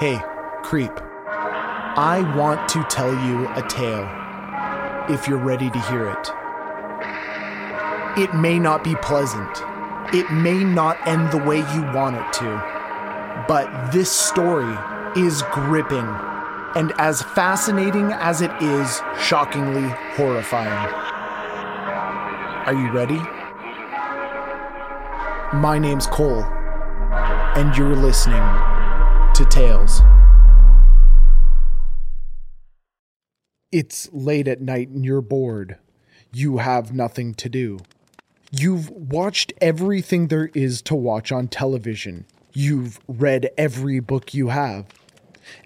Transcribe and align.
Hey, 0.00 0.20
creep. 0.64 0.90
I 1.28 2.34
want 2.36 2.68
to 2.70 2.82
tell 2.90 3.12
you 3.12 3.46
a 3.50 3.62
tale. 3.68 4.10
If 5.08 5.28
you're 5.28 5.38
ready 5.38 5.70
to 5.70 5.80
hear 5.82 6.08
it. 6.08 6.30
It 8.20 8.34
may 8.34 8.58
not 8.58 8.82
be 8.82 8.96
pleasant. 8.96 9.62
It 10.12 10.28
may 10.32 10.64
not 10.64 10.98
end 11.06 11.30
the 11.30 11.38
way 11.38 11.58
you 11.58 11.82
want 11.94 12.16
it 12.16 12.32
to. 12.40 13.44
But 13.46 13.92
this 13.92 14.10
story 14.10 14.76
is 15.16 15.44
gripping 15.52 16.08
and 16.74 16.92
as 16.98 17.22
fascinating 17.22 18.10
as 18.14 18.40
it 18.40 18.50
is, 18.60 19.00
shockingly 19.20 19.88
horrifying. 20.16 20.92
Are 22.66 22.74
you 22.74 22.90
ready? 22.90 23.20
My 25.56 25.78
name's 25.78 26.08
Cole, 26.08 26.42
and 26.42 27.76
you're 27.76 27.94
listening 27.94 28.73
to 29.34 29.44
Tales. 29.46 30.00
It's 33.72 34.08
late 34.12 34.46
at 34.46 34.60
night 34.60 34.90
and 34.90 35.04
you're 35.04 35.20
bored. 35.20 35.76
You 36.32 36.58
have 36.58 36.94
nothing 36.94 37.34
to 37.34 37.48
do. 37.48 37.80
You've 38.52 38.90
watched 38.90 39.52
everything 39.60 40.28
there 40.28 40.50
is 40.54 40.80
to 40.82 40.94
watch 40.94 41.32
on 41.32 41.48
television. 41.48 42.26
You've 42.52 43.00
read 43.08 43.50
every 43.58 43.98
book 43.98 44.34
you 44.34 44.50
have. 44.50 44.86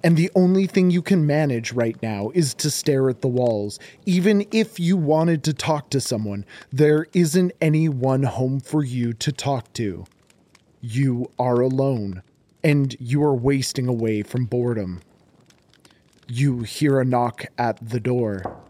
And 0.02 0.16
the 0.16 0.30
only 0.34 0.66
thing 0.66 0.90
you 0.90 1.02
can 1.02 1.26
manage 1.26 1.72
right 1.72 2.02
now 2.02 2.30
is 2.32 2.54
to 2.54 2.70
stare 2.70 3.10
at 3.10 3.20
the 3.20 3.28
walls. 3.28 3.78
Even 4.06 4.46
if 4.50 4.80
you 4.80 4.96
wanted 4.96 5.44
to 5.44 5.52
talk 5.52 5.90
to 5.90 6.00
someone, 6.00 6.46
there 6.72 7.06
isn't 7.12 7.52
anyone 7.60 8.22
home 8.22 8.60
for 8.60 8.82
you 8.82 9.12
to 9.12 9.30
talk 9.30 9.70
to. 9.74 10.06
You 10.80 11.30
are 11.38 11.60
alone, 11.60 12.22
and 12.68 12.94
you 13.00 13.22
are 13.22 13.34
wasting 13.34 13.88
away 13.88 14.22
from 14.22 14.44
boredom. 14.44 15.00
You 16.26 16.64
hear 16.64 17.00
a 17.00 17.04
knock 17.04 17.46
at 17.56 17.78
the 17.80 17.98
door. 17.98 18.60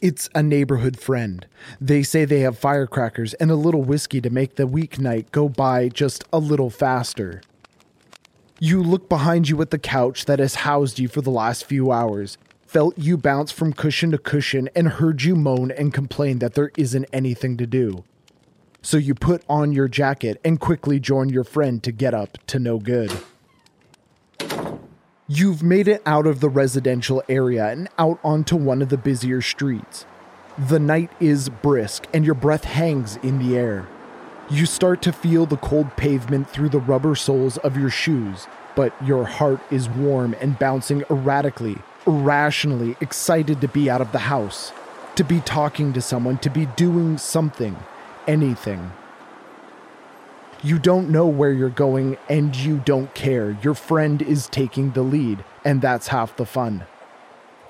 It's 0.00 0.30
a 0.34 0.42
neighborhood 0.42 0.98
friend. 0.98 1.46
They 1.78 2.02
say 2.02 2.24
they 2.24 2.40
have 2.40 2.56
firecrackers 2.56 3.34
and 3.34 3.50
a 3.50 3.54
little 3.54 3.82
whiskey 3.82 4.22
to 4.22 4.30
make 4.30 4.54
the 4.54 4.66
weeknight 4.66 5.30
go 5.30 5.50
by 5.50 5.90
just 5.90 6.24
a 6.32 6.38
little 6.38 6.70
faster. 6.70 7.42
You 8.58 8.82
look 8.82 9.10
behind 9.10 9.50
you 9.50 9.60
at 9.60 9.70
the 9.70 9.78
couch 9.78 10.24
that 10.24 10.38
has 10.38 10.54
housed 10.54 10.98
you 10.98 11.06
for 11.06 11.20
the 11.20 11.30
last 11.30 11.66
few 11.66 11.92
hours, 11.92 12.38
felt 12.66 12.96
you 12.96 13.18
bounce 13.18 13.52
from 13.52 13.74
cushion 13.74 14.10
to 14.12 14.18
cushion, 14.18 14.70
and 14.74 14.88
heard 14.88 15.22
you 15.22 15.36
moan 15.36 15.70
and 15.70 15.92
complain 15.92 16.38
that 16.38 16.54
there 16.54 16.70
isn't 16.78 17.04
anything 17.12 17.58
to 17.58 17.66
do. 17.66 18.04
So 18.88 18.96
you 18.96 19.14
put 19.14 19.42
on 19.50 19.72
your 19.72 19.86
jacket 19.86 20.40
and 20.42 20.58
quickly 20.58 20.98
join 20.98 21.28
your 21.28 21.44
friend 21.44 21.82
to 21.82 21.92
get 21.92 22.14
up 22.14 22.38
to 22.46 22.58
no 22.58 22.78
good. 22.78 23.12
You've 25.26 25.62
made 25.62 25.88
it 25.88 26.00
out 26.06 26.26
of 26.26 26.40
the 26.40 26.48
residential 26.48 27.22
area 27.28 27.66
and 27.68 27.90
out 27.98 28.18
onto 28.24 28.56
one 28.56 28.80
of 28.80 28.88
the 28.88 28.96
busier 28.96 29.42
streets. 29.42 30.06
The 30.56 30.78
night 30.78 31.10
is 31.20 31.50
brisk 31.50 32.06
and 32.14 32.24
your 32.24 32.34
breath 32.34 32.64
hangs 32.64 33.16
in 33.16 33.38
the 33.38 33.58
air. 33.58 33.86
You 34.48 34.64
start 34.64 35.02
to 35.02 35.12
feel 35.12 35.44
the 35.44 35.58
cold 35.58 35.94
pavement 35.98 36.48
through 36.48 36.70
the 36.70 36.80
rubber 36.80 37.14
soles 37.14 37.58
of 37.58 37.76
your 37.76 37.90
shoes, 37.90 38.46
but 38.74 38.94
your 39.04 39.26
heart 39.26 39.60
is 39.70 39.90
warm 39.90 40.34
and 40.40 40.58
bouncing 40.58 41.04
erratically, 41.10 41.76
irrationally 42.06 42.96
excited 43.02 43.60
to 43.60 43.68
be 43.68 43.90
out 43.90 44.00
of 44.00 44.12
the 44.12 44.20
house, 44.20 44.72
to 45.16 45.24
be 45.24 45.40
talking 45.40 45.92
to 45.92 46.00
someone, 46.00 46.38
to 46.38 46.48
be 46.48 46.64
doing 46.64 47.18
something, 47.18 47.76
anything. 48.28 48.92
You 50.62 50.78
don't 50.78 51.10
know 51.10 51.26
where 51.26 51.52
you're 51.52 51.68
going 51.68 52.16
and 52.28 52.54
you 52.54 52.82
don't 52.84 53.14
care. 53.14 53.56
Your 53.62 53.74
friend 53.74 54.20
is 54.20 54.48
taking 54.48 54.90
the 54.90 55.02
lead, 55.02 55.44
and 55.64 55.80
that's 55.80 56.08
half 56.08 56.36
the 56.36 56.44
fun. 56.44 56.84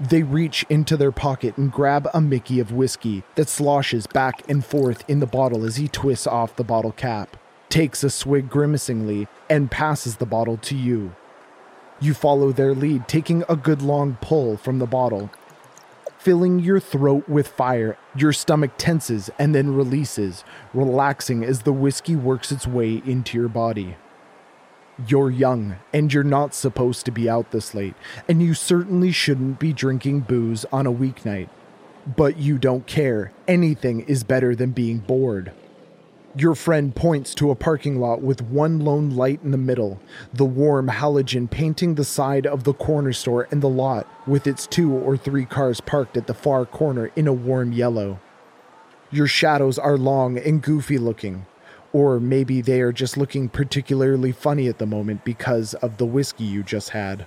They 0.00 0.23
reach 0.23 0.65
into 0.70 0.97
their 0.97 1.12
pocket 1.12 1.56
and 1.59 1.73
grab 1.73 2.09
a 2.15 2.20
Mickey 2.20 2.60
of 2.60 2.72
whiskey 2.72 3.25
that 3.34 3.49
sloshes 3.49 4.06
back 4.06 4.49
and 4.49 4.65
forth 4.65 5.05
in 5.09 5.21
the 5.21 5.27
bottle 5.27 5.65
as 5.65 5.77
he 5.77 5.88
twists 5.88 6.27
off 6.27 6.56
the 6.56 6.65
bottle 6.65 6.93
cap, 6.93 7.37
takes 7.69 8.05
a 8.05 8.11
swig 8.11 8.49
grimacingly, 8.49 9.28
and 9.50 9.71
passes 9.71 10.16
the 10.16 10.27
bottle 10.27 10.56
to 10.59 10.77
you. 10.77 11.15
You 12.00 12.15
follow 12.15 12.53
their 12.53 12.75
lead, 12.75 13.09
taking 13.09 13.43
a 13.49 13.56
good 13.56 13.82
long 13.82 14.16
pull 14.21 14.56
from 14.56 14.78
the 14.78 14.87
bottle. 14.87 15.31
Filling 16.19 16.59
your 16.59 16.81
throat 16.81 17.29
with 17.29 17.47
fire, 17.47 17.97
your 18.17 18.33
stomach 18.33 18.73
tenses 18.77 19.31
and 19.39 19.55
then 19.55 19.73
releases, 19.73 20.43
relaxing 20.75 21.45
as 21.45 21.62
the 21.62 21.73
whiskey 21.73 22.17
works 22.17 22.51
its 22.51 22.67
way 22.67 23.01
into 23.06 23.39
your 23.39 23.49
body. 23.49 23.97
You're 25.06 25.31
young, 25.31 25.77
and 25.93 26.12
you're 26.12 26.25
not 26.25 26.55
supposed 26.55 27.05
to 27.05 27.12
be 27.12 27.31
out 27.31 27.53
this 27.53 27.73
late, 27.73 27.95
and 28.29 28.43
you 28.43 28.53
certainly 28.55 29.12
shouldn't 29.12 29.61
be 29.61 29.73
drinking 29.73 30.21
booze 30.21 30.65
on 30.73 30.89
a 30.89 30.93
weeknight. 30.93 31.51
But 32.05 32.37
you 32.37 32.59
don't 32.59 32.87
care. 32.89 33.31
Anything 33.47 34.00
is 34.00 34.25
better 34.25 34.56
than 34.56 34.73
being 34.73 34.99
bored. 34.99 35.53
Your 36.38 36.54
friend 36.54 36.94
points 36.94 37.34
to 37.34 37.50
a 37.50 37.56
parking 37.56 37.99
lot 37.99 38.22
with 38.22 38.43
one 38.43 38.78
lone 38.78 39.10
light 39.10 39.41
in 39.43 39.50
the 39.50 39.59
middle, 39.59 39.99
the 40.32 40.44
warm 40.44 40.87
halogen 40.87 41.50
painting 41.50 41.97
the 41.97 42.04
side 42.04 42.47
of 42.47 42.62
the 42.62 42.75
corner 42.75 43.12
store 43.12 43.49
and 43.50 43.60
the 43.60 43.69
lot, 43.69 44.06
with 44.25 44.47
its 44.47 44.65
two 44.65 44.93
or 44.93 45.16
three 45.16 45.44
cars 45.44 45.81
parked 45.81 46.16
at 46.16 46.28
the 46.28 46.34
far 46.34 46.65
corner 46.65 47.10
in 47.16 47.26
a 47.26 47.32
warm 47.32 47.72
yellow. 47.72 48.21
Your 49.10 49.26
shadows 49.26 49.81
are 49.81 49.99
long 49.99 50.38
and 50.38 50.62
goofy 50.62 50.97
looking, 50.97 51.44
or 51.93 52.21
maybe 52.21 52.60
they 52.60 52.82
are 52.82 52.93
just 52.93 53.16
looking 53.16 53.49
particularly 53.49 54.31
funny 54.31 54.69
at 54.69 54.78
the 54.78 54.87
moment 54.87 55.25
because 55.25 55.75
of 55.75 55.97
the 55.97 56.06
whiskey 56.06 56.44
you 56.44 56.62
just 56.62 56.91
had. 56.91 57.26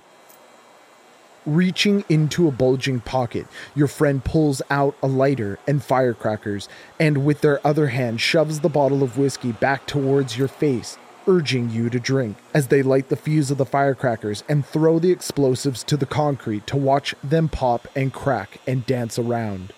Reaching 1.46 2.04
into 2.08 2.46
a 2.46 2.52
bulging 2.52 3.00
pocket, 3.00 3.48
your 3.74 3.88
friend 3.88 4.22
pulls 4.22 4.62
out 4.70 4.94
a 5.02 5.08
lighter 5.08 5.58
and 5.66 5.82
firecrackers, 5.82 6.68
and 7.00 7.24
with 7.24 7.40
their 7.40 7.66
other 7.66 7.88
hand 7.88 8.20
shoves 8.20 8.60
the 8.60 8.68
bottle 8.68 9.02
of 9.02 9.18
whiskey 9.18 9.50
back 9.50 9.84
towards 9.84 10.38
your 10.38 10.46
face, 10.46 10.98
urging 11.26 11.68
you 11.68 11.90
to 11.90 11.98
drink, 11.98 12.36
as 12.54 12.68
they 12.68 12.80
light 12.80 13.08
the 13.08 13.16
fuse 13.16 13.50
of 13.50 13.58
the 13.58 13.66
firecrackers 13.66 14.44
and 14.48 14.64
throw 14.64 15.00
the 15.00 15.10
explosives 15.10 15.82
to 15.82 15.96
the 15.96 16.06
concrete 16.06 16.64
to 16.68 16.76
watch 16.76 17.12
them 17.24 17.48
pop 17.48 17.88
and 17.96 18.12
crack 18.12 18.60
and 18.68 18.86
dance 18.86 19.18
around. 19.18 19.72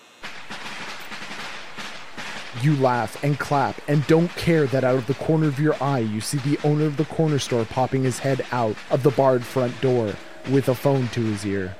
You 2.61 2.75
laugh 2.75 3.21
and 3.23 3.39
clap 3.39 3.81
and 3.87 4.05
don't 4.05 4.29
care 4.35 4.67
that 4.67 4.83
out 4.83 4.97
of 4.97 5.07
the 5.07 5.15
corner 5.15 5.47
of 5.47 5.59
your 5.59 5.81
eye 5.81 5.99
you 5.99 6.21
see 6.21 6.37
the 6.37 6.59
owner 6.63 6.85
of 6.85 6.97
the 6.97 7.05
corner 7.05 7.39
store 7.39 7.65
popping 7.65 8.03
his 8.03 8.19
head 8.19 8.45
out 8.51 8.75
of 8.91 9.01
the 9.01 9.09
barred 9.09 9.43
front 9.43 9.81
door 9.81 10.13
with 10.49 10.69
a 10.69 10.75
phone 10.75 11.07
to 11.09 11.21
his 11.21 11.45
ear. 11.45 11.75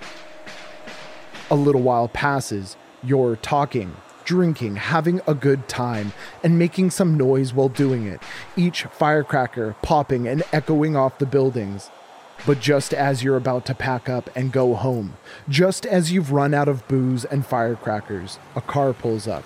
A 1.51 1.55
little 1.55 1.81
while 1.81 2.07
passes, 2.07 2.75
you're 3.03 3.35
talking, 3.35 3.95
drinking, 4.23 4.77
having 4.77 5.21
a 5.27 5.33
good 5.33 5.67
time, 5.67 6.13
and 6.43 6.57
making 6.57 6.89
some 6.89 7.15
noise 7.15 7.53
while 7.53 7.69
doing 7.69 8.07
it, 8.07 8.21
each 8.55 8.83
firecracker 8.83 9.75
popping 9.81 10.27
and 10.27 10.43
echoing 10.51 10.95
off 10.95 11.19
the 11.19 11.25
buildings. 11.25 11.89
But 12.45 12.59
just 12.59 12.93
as 12.93 13.23
you're 13.23 13.37
about 13.37 13.65
to 13.67 13.75
pack 13.75 14.09
up 14.09 14.29
and 14.35 14.51
go 14.51 14.75
home, 14.75 15.17
just 15.47 15.85
as 15.85 16.11
you've 16.11 16.31
run 16.31 16.53
out 16.53 16.67
of 16.67 16.87
booze 16.87 17.25
and 17.25 17.45
firecrackers, 17.45 18.39
a 18.55 18.61
car 18.61 18.93
pulls 18.93 19.27
up 19.27 19.43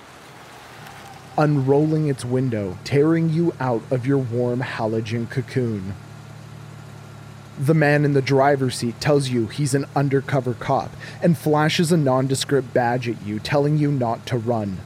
unrolling 1.40 2.09
its 2.09 2.25
window, 2.25 2.78
tearing 2.84 3.29
you 3.29 3.53
out 3.62 3.81
of 3.90 4.06
your 4.06 4.18
warm 4.18 4.59
halogen 4.59 5.29
cocoon. 5.29 5.96
The 7.59 7.74
man 7.74 8.06
in 8.06 8.14
the 8.14 8.22
driver's 8.22 8.75
seat 8.75 9.02
tells 9.02 9.28
you 9.28 9.47
he's 9.47 9.74
an 9.74 9.86
undercover 9.94 10.53
cop 10.53 10.92
and 11.22 11.38
flashes 11.38 11.92
a 11.92 11.97
nondescript 11.97 12.74
badge 12.74 13.09
at 13.09 13.22
you, 13.25 13.38
telling 13.38 13.78
you 13.78 13.92
not 13.92 14.25
to 14.28 14.38
run. 14.38 14.78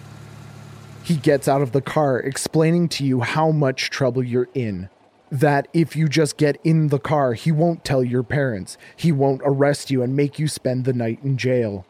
He 1.03 1.15
gets 1.15 1.47
out 1.47 1.61
of 1.61 1.71
the 1.71 1.81
car, 1.81 2.19
explaining 2.19 2.89
to 2.89 3.05
you 3.05 3.21
how 3.21 3.51
much 3.51 3.91
trouble 3.91 4.23
you're 4.23 4.49
in. 4.55 4.89
That 5.31 5.67
if 5.71 5.95
you 5.95 6.07
just 6.07 6.37
get 6.37 6.59
in 6.63 6.87
the 6.87 6.97
car, 6.97 7.33
he 7.33 7.51
won't 7.51 7.85
tell 7.85 8.03
your 8.03 8.23
parents. 8.23 8.75
He 8.95 9.11
won't 9.11 9.41
arrest 9.45 9.91
you 9.91 10.01
and 10.01 10.15
make 10.15 10.39
you 10.39 10.47
spend 10.47 10.85
the 10.85 10.93
night 10.93 11.19
in 11.23 11.37
jail. 11.37 11.85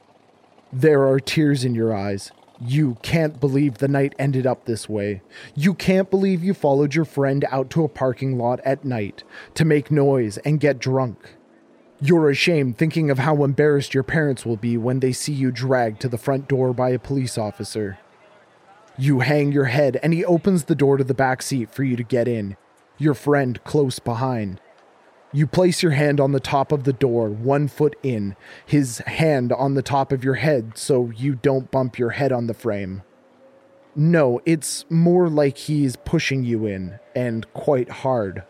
There 0.73 1.07
are 1.07 1.19
tears 1.19 1.63
in 1.63 1.75
your 1.75 1.95
eyes. 1.95 2.31
You 2.65 2.97
can't 3.01 3.41
believe 3.41 3.77
the 3.77 3.89
night 3.89 4.15
ended 4.17 4.47
up 4.47 4.63
this 4.63 4.87
way. 4.87 5.21
You 5.53 5.73
can't 5.73 6.09
believe 6.09 6.43
you 6.43 6.53
followed 6.53 6.95
your 6.95 7.03
friend 7.03 7.43
out 7.51 7.69
to 7.71 7.83
a 7.83 7.89
parking 7.89 8.37
lot 8.37 8.61
at 8.63 8.85
night 8.85 9.23
to 9.55 9.65
make 9.65 9.91
noise 9.91 10.37
and 10.39 10.61
get 10.61 10.79
drunk. 10.79 11.35
You're 11.99 12.29
ashamed 12.29 12.77
thinking 12.77 13.09
of 13.09 13.19
how 13.19 13.43
embarrassed 13.43 13.93
your 13.93 14.03
parents 14.03 14.45
will 14.45 14.55
be 14.55 14.77
when 14.77 15.01
they 15.01 15.11
see 15.11 15.33
you 15.33 15.51
dragged 15.51 15.99
to 16.01 16.07
the 16.07 16.17
front 16.17 16.47
door 16.47 16.73
by 16.73 16.91
a 16.91 16.99
police 16.99 17.37
officer. 17.37 17.99
You 18.97 19.19
hang 19.19 19.51
your 19.51 19.65
head 19.65 19.99
and 20.01 20.13
he 20.13 20.23
opens 20.23 20.65
the 20.65 20.75
door 20.75 20.95
to 20.95 21.03
the 21.03 21.13
back 21.13 21.41
seat 21.41 21.69
for 21.69 21.83
you 21.83 21.97
to 21.97 22.03
get 22.03 22.29
in, 22.29 22.55
your 22.97 23.13
friend 23.13 23.61
close 23.65 23.99
behind. 23.99 24.61
You 25.35 25.47
place 25.47 25.81
your 25.81 25.93
hand 25.93 26.19
on 26.19 26.31
the 26.31 26.39
top 26.39 26.71
of 26.71 26.83
the 26.83 26.93
door, 26.93 27.27
one 27.27 27.67
foot 27.67 27.95
in, 28.03 28.35
his 28.67 28.99
hand 28.99 29.51
on 29.51 29.73
the 29.73 29.81
top 29.81 30.11
of 30.11 30.23
your 30.23 30.35
head 30.35 30.77
so 30.77 31.11
you 31.15 31.33
don't 31.33 31.71
bump 31.71 31.97
your 31.97 32.11
head 32.11 32.31
on 32.31 32.45
the 32.45 32.53
frame. 32.53 33.01
No, 33.95 34.41
it's 34.45 34.85
more 34.91 35.29
like 35.29 35.57
he's 35.57 35.95
pushing 35.95 36.43
you 36.43 36.67
in, 36.67 36.99
and 37.15 37.51
quite 37.53 37.89
hard. 37.89 38.43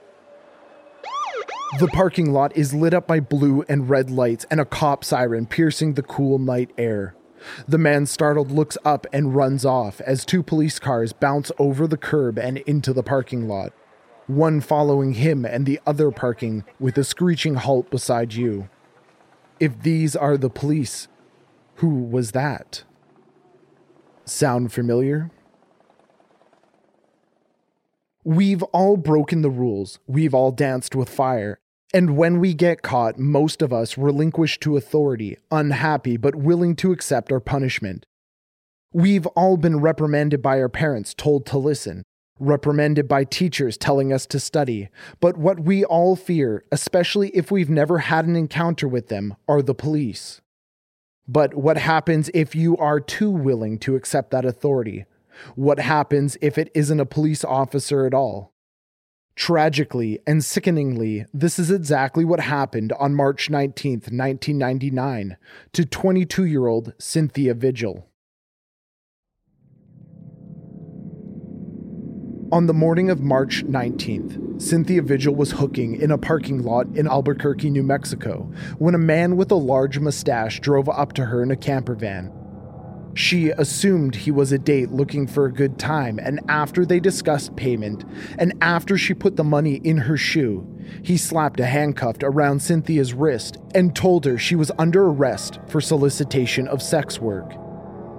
The 1.79 1.87
parking 1.87 2.33
lot 2.33 2.55
is 2.55 2.73
lit 2.73 2.93
up 2.93 3.07
by 3.07 3.21
blue 3.21 3.63
and 3.69 3.89
red 3.89 4.11
lights 4.11 4.45
and 4.51 4.59
a 4.59 4.65
cop 4.65 5.05
siren 5.05 5.45
piercing 5.45 5.93
the 5.93 6.03
cool 6.03 6.37
night 6.37 6.71
air. 6.77 7.15
The 7.67 7.77
man 7.77 8.05
startled 8.05 8.51
looks 8.51 8.77
up 8.85 9.07
and 9.11 9.35
runs 9.35 9.65
off 9.65 10.01
as 10.01 10.25
two 10.25 10.43
police 10.43 10.79
cars 10.79 11.13
bounce 11.13 11.51
over 11.57 11.87
the 11.87 11.97
curb 11.97 12.37
and 12.37 12.57
into 12.59 12.93
the 12.93 13.03
parking 13.03 13.47
lot, 13.47 13.73
one 14.27 14.61
following 14.61 15.13
him 15.13 15.45
and 15.45 15.65
the 15.65 15.79
other 15.85 16.11
parking 16.11 16.63
with 16.79 16.97
a 16.97 17.03
screeching 17.03 17.55
halt 17.55 17.89
beside 17.89 18.33
you. 18.33 18.69
If 19.59 19.81
these 19.81 20.15
are 20.15 20.37
the 20.37 20.49
police, 20.49 21.07
who 21.75 21.89
was 21.89 22.31
that? 22.31 22.83
Sound 24.25 24.71
familiar? 24.71 25.31
We've 28.23 28.63
all 28.63 28.95
broken 28.95 29.41
the 29.41 29.49
rules, 29.49 29.99
we've 30.07 30.33
all 30.33 30.51
danced 30.51 30.95
with 30.95 31.09
fire, 31.09 31.59
and 31.93 32.15
when 32.15 32.39
we 32.39 32.53
get 32.53 32.81
caught, 32.81 33.19
most 33.19 33.61
of 33.61 33.73
us 33.73 33.97
relinquish 33.97 34.59
to 34.61 34.77
authority, 34.77 35.37
unhappy 35.51 36.15
but 36.15 36.33
willing 36.33 36.75
to 36.77 36.93
accept 36.93 37.31
our 37.31 37.41
punishment. 37.41 38.05
We've 38.93 39.27
all 39.27 39.57
been 39.57 39.81
reprimanded 39.81 40.41
by 40.41 40.61
our 40.61 40.69
parents, 40.69 41.13
told 41.13 41.45
to 41.47 41.57
listen, 41.57 42.03
reprimanded 42.39 43.07
by 43.07 43.23
teachers 43.23 43.77
telling 43.77 44.11
us 44.11 44.25
to 44.27 44.39
study. 44.39 44.89
But 45.19 45.37
what 45.37 45.59
we 45.59 45.85
all 45.85 46.15
fear, 46.15 46.63
especially 46.71 47.29
if 47.29 47.51
we've 47.51 47.69
never 47.69 47.99
had 47.99 48.25
an 48.25 48.35
encounter 48.35 48.87
with 48.87 49.07
them, 49.07 49.35
are 49.47 49.61
the 49.61 49.75
police. 49.75 50.41
But 51.27 51.53
what 51.53 51.77
happens 51.77 52.29
if 52.33 52.55
you 52.55 52.75
are 52.77 52.99
too 52.99 53.31
willing 53.31 53.79
to 53.79 53.95
accept 53.95 54.31
that 54.31 54.45
authority? 54.45 55.05
What 55.55 55.79
happens 55.79 56.37
if 56.41 56.57
it 56.57 56.71
isn't 56.75 56.99
a 56.99 57.05
police 57.05 57.43
officer 57.43 58.05
at 58.05 58.13
all? 58.13 58.53
Tragically 59.35 60.19
and 60.27 60.43
sickeningly, 60.43 61.25
this 61.33 61.57
is 61.57 61.71
exactly 61.71 62.23
what 62.23 62.39
happened 62.39 62.93
on 62.99 63.15
March 63.15 63.49
19, 63.49 63.93
1999, 63.93 65.37
to 65.71 65.85
22 65.85 66.45
year 66.45 66.67
old 66.67 66.93
Cynthia 66.99 67.53
Vigil. 67.53 68.07
On 72.53 72.67
the 72.67 72.73
morning 72.75 73.09
of 73.09 73.19
March 73.19 73.65
19th, 73.65 74.61
Cynthia 74.61 75.01
Vigil 75.01 75.33
was 75.33 75.53
hooking 75.53 75.99
in 75.99 76.11
a 76.11 76.19
parking 76.19 76.61
lot 76.61 76.85
in 76.93 77.07
Albuquerque, 77.07 77.71
New 77.71 77.81
Mexico, 77.81 78.47
when 78.77 78.93
a 78.93 78.99
man 78.99 79.37
with 79.37 79.49
a 79.49 79.55
large 79.55 79.97
mustache 79.97 80.59
drove 80.59 80.87
up 80.87 81.13
to 81.13 81.25
her 81.25 81.41
in 81.41 81.49
a 81.49 81.55
camper 81.55 81.95
van 81.95 82.31
she 83.15 83.49
assumed 83.49 84.15
he 84.15 84.31
was 84.31 84.51
a 84.51 84.57
date 84.57 84.91
looking 84.91 85.27
for 85.27 85.45
a 85.45 85.53
good 85.53 85.77
time, 85.77 86.19
and 86.19 86.39
after 86.47 86.85
they 86.85 86.99
discussed 86.99 87.55
payment, 87.55 88.03
and 88.39 88.53
after 88.61 88.97
she 88.97 89.13
put 89.13 89.35
the 89.35 89.43
money 89.43 89.75
in 89.83 89.97
her 89.97 90.17
shoe, 90.17 90.67
he 91.03 91.17
slapped 91.17 91.59
a 91.59 91.65
handcuff 91.65 92.17
around 92.23 92.61
Cynthia's 92.61 93.13
wrist 93.13 93.57
and 93.75 93.95
told 93.95 94.25
her 94.25 94.37
she 94.37 94.55
was 94.55 94.71
under 94.79 95.05
arrest 95.05 95.59
for 95.67 95.79
solicitation 95.79 96.67
of 96.67 96.81
sex 96.81 97.19
work. 97.19 97.62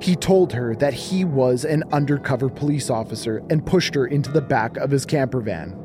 He 0.00 0.16
told 0.16 0.52
her 0.52 0.74
that 0.76 0.94
he 0.94 1.24
was 1.24 1.64
an 1.64 1.84
undercover 1.92 2.48
police 2.48 2.90
officer 2.90 3.42
and 3.50 3.64
pushed 3.64 3.94
her 3.94 4.06
into 4.06 4.30
the 4.30 4.42
back 4.42 4.76
of 4.76 4.90
his 4.90 5.06
camper 5.06 5.40
van. 5.40 5.78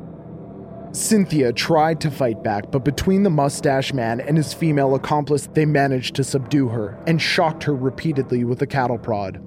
Cynthia 0.92 1.52
tried 1.52 2.00
to 2.00 2.10
fight 2.10 2.42
back, 2.42 2.72
but 2.72 2.84
between 2.84 3.22
the 3.22 3.30
mustache 3.30 3.92
man 3.92 4.20
and 4.20 4.36
his 4.36 4.52
female 4.52 4.96
accomplice, 4.96 5.48
they 5.54 5.64
managed 5.64 6.16
to 6.16 6.24
subdue 6.24 6.68
her 6.68 6.98
and 7.06 7.22
shocked 7.22 7.62
her 7.62 7.74
repeatedly 7.74 8.42
with 8.42 8.60
a 8.62 8.66
cattle 8.66 8.98
prod. 8.98 9.40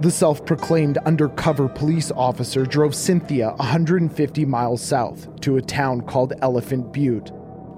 The 0.00 0.10
self 0.10 0.44
proclaimed 0.44 0.98
undercover 0.98 1.68
police 1.68 2.10
officer 2.10 2.66
drove 2.66 2.96
Cynthia 2.96 3.50
150 3.58 4.44
miles 4.44 4.82
south 4.82 5.28
to 5.42 5.56
a 5.56 5.62
town 5.62 6.00
called 6.00 6.32
Elephant 6.42 6.92
Butte, 6.92 7.30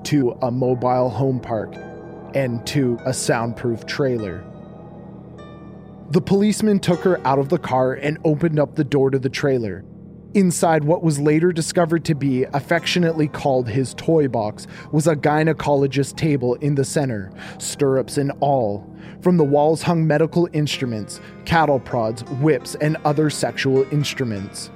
to 0.04 0.30
a 0.40 0.50
mobile 0.50 1.10
home 1.10 1.40
park, 1.40 1.74
and 2.34 2.66
to 2.68 2.98
a 3.04 3.12
soundproof 3.12 3.84
trailer. 3.84 4.42
The 6.10 6.20
policeman 6.20 6.78
took 6.78 7.00
her 7.00 7.24
out 7.26 7.38
of 7.38 7.48
the 7.48 7.58
car 7.58 7.94
and 7.94 8.18
opened 8.24 8.58
up 8.58 8.76
the 8.76 8.84
door 8.84 9.10
to 9.10 9.18
the 9.18 9.28
trailer, 9.28 9.84
Inside 10.36 10.84
what 10.84 11.02
was 11.02 11.18
later 11.18 11.50
discovered 11.50 12.04
to 12.04 12.14
be, 12.14 12.44
affectionately 12.52 13.26
called 13.26 13.70
his 13.70 13.94
toy 13.94 14.28
box, 14.28 14.66
was 14.92 15.06
a 15.06 15.16
gynecologist 15.16 16.14
table 16.16 16.56
in 16.56 16.74
the 16.74 16.84
center, 16.84 17.32
stirrups 17.56 18.18
and 18.18 18.32
all. 18.40 18.86
From 19.22 19.38
the 19.38 19.44
walls 19.44 19.80
hung 19.80 20.06
medical 20.06 20.46
instruments, 20.52 21.22
cattle 21.46 21.80
prods, 21.80 22.22
whips, 22.42 22.74
and 22.82 22.98
other 23.02 23.30
sexual 23.30 23.90
instruments. 23.90 24.70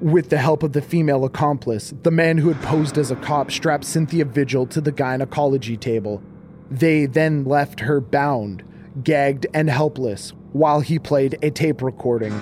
With 0.00 0.28
the 0.28 0.36
help 0.36 0.62
of 0.62 0.74
the 0.74 0.82
female 0.82 1.24
accomplice, 1.24 1.94
the 2.02 2.10
man 2.10 2.36
who 2.36 2.48
had 2.48 2.60
posed 2.60 2.98
as 2.98 3.10
a 3.10 3.16
cop 3.16 3.50
strapped 3.50 3.86
Cynthia 3.86 4.26
Vigil 4.26 4.66
to 4.66 4.82
the 4.82 4.92
gynecology 4.92 5.78
table. 5.78 6.22
They 6.70 7.06
then 7.06 7.44
left 7.44 7.80
her 7.80 8.02
bound, 8.02 8.64
gagged, 9.02 9.46
and 9.54 9.70
helpless 9.70 10.32
while 10.52 10.80
he 10.80 10.98
played 10.98 11.38
a 11.42 11.50
tape 11.50 11.82
recording 11.82 12.32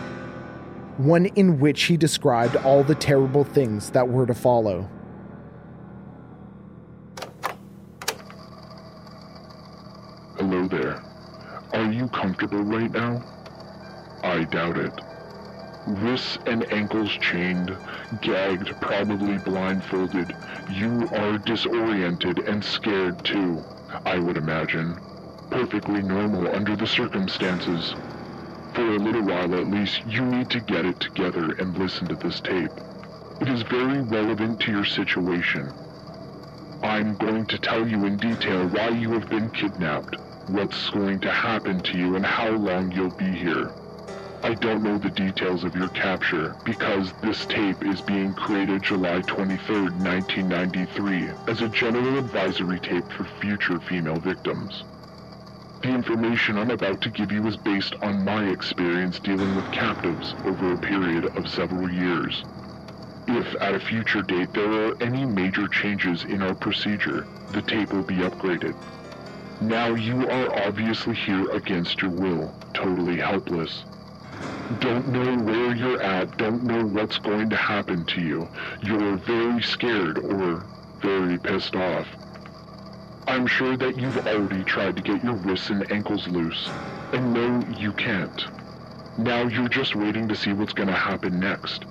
one 1.00 1.26
in 1.26 1.58
which 1.58 1.84
he 1.84 1.96
described 1.96 2.56
all 2.56 2.84
the 2.84 2.94
terrible 2.94 3.44
things 3.44 3.90
that 3.90 4.06
were 4.06 4.26
to 4.26 4.34
follow. 4.34 4.88
Hello 10.36 10.68
there. 10.68 11.02
Are 11.72 11.90
you 11.90 12.08
comfortable 12.08 12.62
right 12.62 12.90
now? 12.90 13.22
I 14.22 14.44
doubt 14.44 14.76
it. 14.76 14.92
Wrists 15.86 16.38
and 16.46 16.70
ankles 16.70 17.10
chained, 17.10 17.74
gagged, 18.20 18.78
probably 18.82 19.38
blindfolded. 19.38 20.36
You 20.70 21.08
are 21.12 21.38
disoriented 21.38 22.40
and 22.40 22.62
scared 22.62 23.24
too, 23.24 23.62
I 24.04 24.18
would 24.18 24.36
imagine. 24.36 24.98
Perfectly 25.50 26.00
normal 26.02 26.46
under 26.54 26.76
the 26.76 26.86
circumstances. 26.86 27.94
For 28.72 28.86
a 28.86 28.98
little 28.98 29.22
while 29.22 29.54
at 29.54 29.68
least, 29.68 30.02
you 30.06 30.24
need 30.24 30.48
to 30.50 30.60
get 30.60 30.86
it 30.86 31.00
together 31.00 31.52
and 31.58 31.76
listen 31.76 32.06
to 32.06 32.14
this 32.14 32.40
tape. 32.40 32.70
It 33.40 33.48
is 33.48 33.62
very 33.62 34.00
relevant 34.00 34.60
to 34.60 34.70
your 34.70 34.84
situation. 34.84 35.72
I'm 36.82 37.16
going 37.16 37.46
to 37.46 37.58
tell 37.58 37.86
you 37.86 38.04
in 38.06 38.16
detail 38.16 38.68
why 38.68 38.90
you 38.90 39.10
have 39.12 39.28
been 39.28 39.50
kidnapped, 39.50 40.16
what's 40.48 40.88
going 40.90 41.20
to 41.20 41.30
happen 41.30 41.80
to 41.80 41.98
you, 41.98 42.14
and 42.16 42.24
how 42.24 42.50
long 42.50 42.92
you'll 42.92 43.10
be 43.10 43.30
here. 43.30 43.70
I 44.42 44.54
don't 44.54 44.82
know 44.82 44.96
the 44.96 45.10
details 45.10 45.64
of 45.64 45.76
your 45.76 45.88
capture 45.88 46.56
because 46.64 47.12
this 47.22 47.44
tape 47.44 47.84
is 47.84 48.00
being 48.00 48.32
created 48.32 48.82
July 48.82 49.20
23, 49.20 49.82
1993 49.82 51.28
as 51.46 51.60
a 51.60 51.68
general 51.68 52.18
advisory 52.18 52.80
tape 52.80 53.10
for 53.12 53.24
future 53.40 53.78
female 53.80 54.18
victims. 54.18 54.84
The 55.82 55.88
information 55.88 56.58
I'm 56.58 56.70
about 56.70 57.00
to 57.00 57.10
give 57.10 57.32
you 57.32 57.46
is 57.46 57.56
based 57.56 57.94
on 58.02 58.22
my 58.22 58.44
experience 58.50 59.18
dealing 59.18 59.56
with 59.56 59.72
captives 59.72 60.34
over 60.44 60.74
a 60.74 60.78
period 60.78 61.34
of 61.38 61.48
several 61.48 61.90
years. 61.90 62.44
If 63.26 63.56
at 63.62 63.74
a 63.74 63.80
future 63.80 64.20
date 64.20 64.52
there 64.52 64.70
are 64.70 65.02
any 65.02 65.24
major 65.24 65.68
changes 65.68 66.24
in 66.24 66.42
our 66.42 66.54
procedure, 66.54 67.26
the 67.52 67.62
tape 67.62 67.94
will 67.94 68.02
be 68.02 68.16
upgraded. 68.16 68.74
Now 69.62 69.94
you 69.94 70.28
are 70.28 70.66
obviously 70.66 71.14
here 71.14 71.50
against 71.52 72.02
your 72.02 72.10
will, 72.10 72.54
totally 72.74 73.16
helpless. 73.16 73.84
Don't 74.80 75.08
know 75.08 75.36
where 75.38 75.74
you're 75.74 76.02
at, 76.02 76.36
don't 76.36 76.62
know 76.62 76.84
what's 76.84 77.18
going 77.18 77.48
to 77.50 77.56
happen 77.56 78.04
to 78.04 78.20
you. 78.20 78.48
You're 78.82 79.16
very 79.16 79.62
scared 79.62 80.18
or 80.18 80.66
very 81.00 81.38
pissed 81.38 81.74
off. 81.74 82.06
I'm 83.26 83.46
sure 83.46 83.76
that 83.76 83.98
you've 83.98 84.26
already 84.26 84.64
tried 84.64 84.96
to 84.96 85.02
get 85.02 85.22
your 85.22 85.34
wrists 85.34 85.70
and 85.70 85.90
ankles 85.92 86.26
loose. 86.28 86.68
And 87.12 87.32
no, 87.32 87.64
you 87.76 87.92
can't. 87.92 88.44
Now 89.18 89.46
you're 89.46 89.68
just 89.68 89.94
waiting 89.94 90.28
to 90.28 90.34
see 90.34 90.52
what's 90.52 90.72
gonna 90.72 90.92
happen 90.92 91.38
next. 91.40 91.84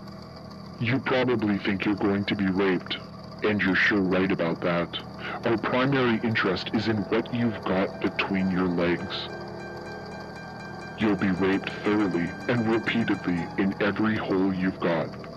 You 0.79 0.99
probably 0.99 1.57
think 1.59 1.85
you're 1.85 1.95
going 1.95 2.25
to 2.25 2.35
be 2.35 2.47
raped, 2.47 2.97
and 3.43 3.61
you're 3.61 3.75
sure 3.75 4.01
right 4.01 4.31
about 4.31 4.61
that. 4.61 4.97
Our 5.45 5.57
primary 5.57 6.19
interest 6.23 6.71
is 6.73 6.87
in 6.87 6.97
what 7.09 7.33
you've 7.33 7.63
got 7.65 8.01
between 8.01 8.49
your 8.49 8.67
legs. 8.67 9.15
You'll 10.99 11.15
be 11.15 11.31
raped 11.31 11.69
thoroughly 11.83 12.31
and 12.47 12.69
repeatedly 12.69 13.47
in 13.57 13.75
every 13.81 14.17
hole 14.17 14.53
you've 14.53 14.79
got. 14.79 15.28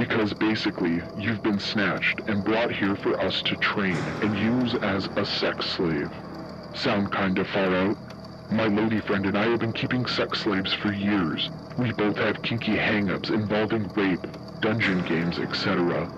Because 0.00 0.32
basically, 0.32 1.02
you've 1.18 1.42
been 1.42 1.58
snatched 1.58 2.22
and 2.26 2.42
brought 2.42 2.72
here 2.72 2.96
for 2.96 3.20
us 3.20 3.42
to 3.42 3.54
train 3.56 3.98
and 4.22 4.34
use 4.34 4.74
as 4.76 5.10
a 5.16 5.26
sex 5.26 5.66
slave. 5.66 6.10
Sound 6.72 7.12
kinda 7.12 7.44
far 7.44 7.74
out? 7.76 7.98
My 8.50 8.66
lady 8.66 9.00
friend 9.00 9.26
and 9.26 9.36
I 9.36 9.50
have 9.50 9.60
been 9.60 9.74
keeping 9.74 10.06
sex 10.06 10.40
slaves 10.40 10.72
for 10.72 10.90
years. 10.90 11.50
We 11.76 11.92
both 11.92 12.16
have 12.16 12.40
kinky 12.40 12.78
hang-ups 12.78 13.28
involving 13.28 13.90
rape, 13.94 14.26
dungeon 14.62 15.04
games, 15.04 15.38
etc. 15.38 16.08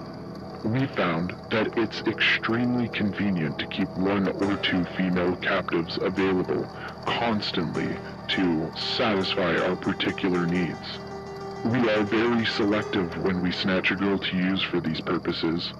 We 0.62 0.86
found 0.86 1.34
that 1.50 1.76
it's 1.76 2.02
extremely 2.02 2.88
convenient 2.88 3.58
to 3.58 3.66
keep 3.66 3.88
one 3.96 4.28
or 4.28 4.58
two 4.58 4.84
female 4.96 5.34
captives 5.38 5.98
available 6.00 6.68
constantly 7.04 7.98
to 8.28 8.70
satisfy 8.76 9.56
our 9.56 9.74
particular 9.74 10.46
needs. 10.46 11.00
We 11.64 11.88
are 11.90 12.02
very 12.02 12.44
selective 12.44 13.16
when 13.18 13.40
we 13.40 13.52
snatch 13.52 13.92
a 13.92 13.96
girl 13.96 14.18
to 14.18 14.36
use 14.36 14.62
for 14.62 14.80
these 14.80 15.00
purposes. 15.00 15.72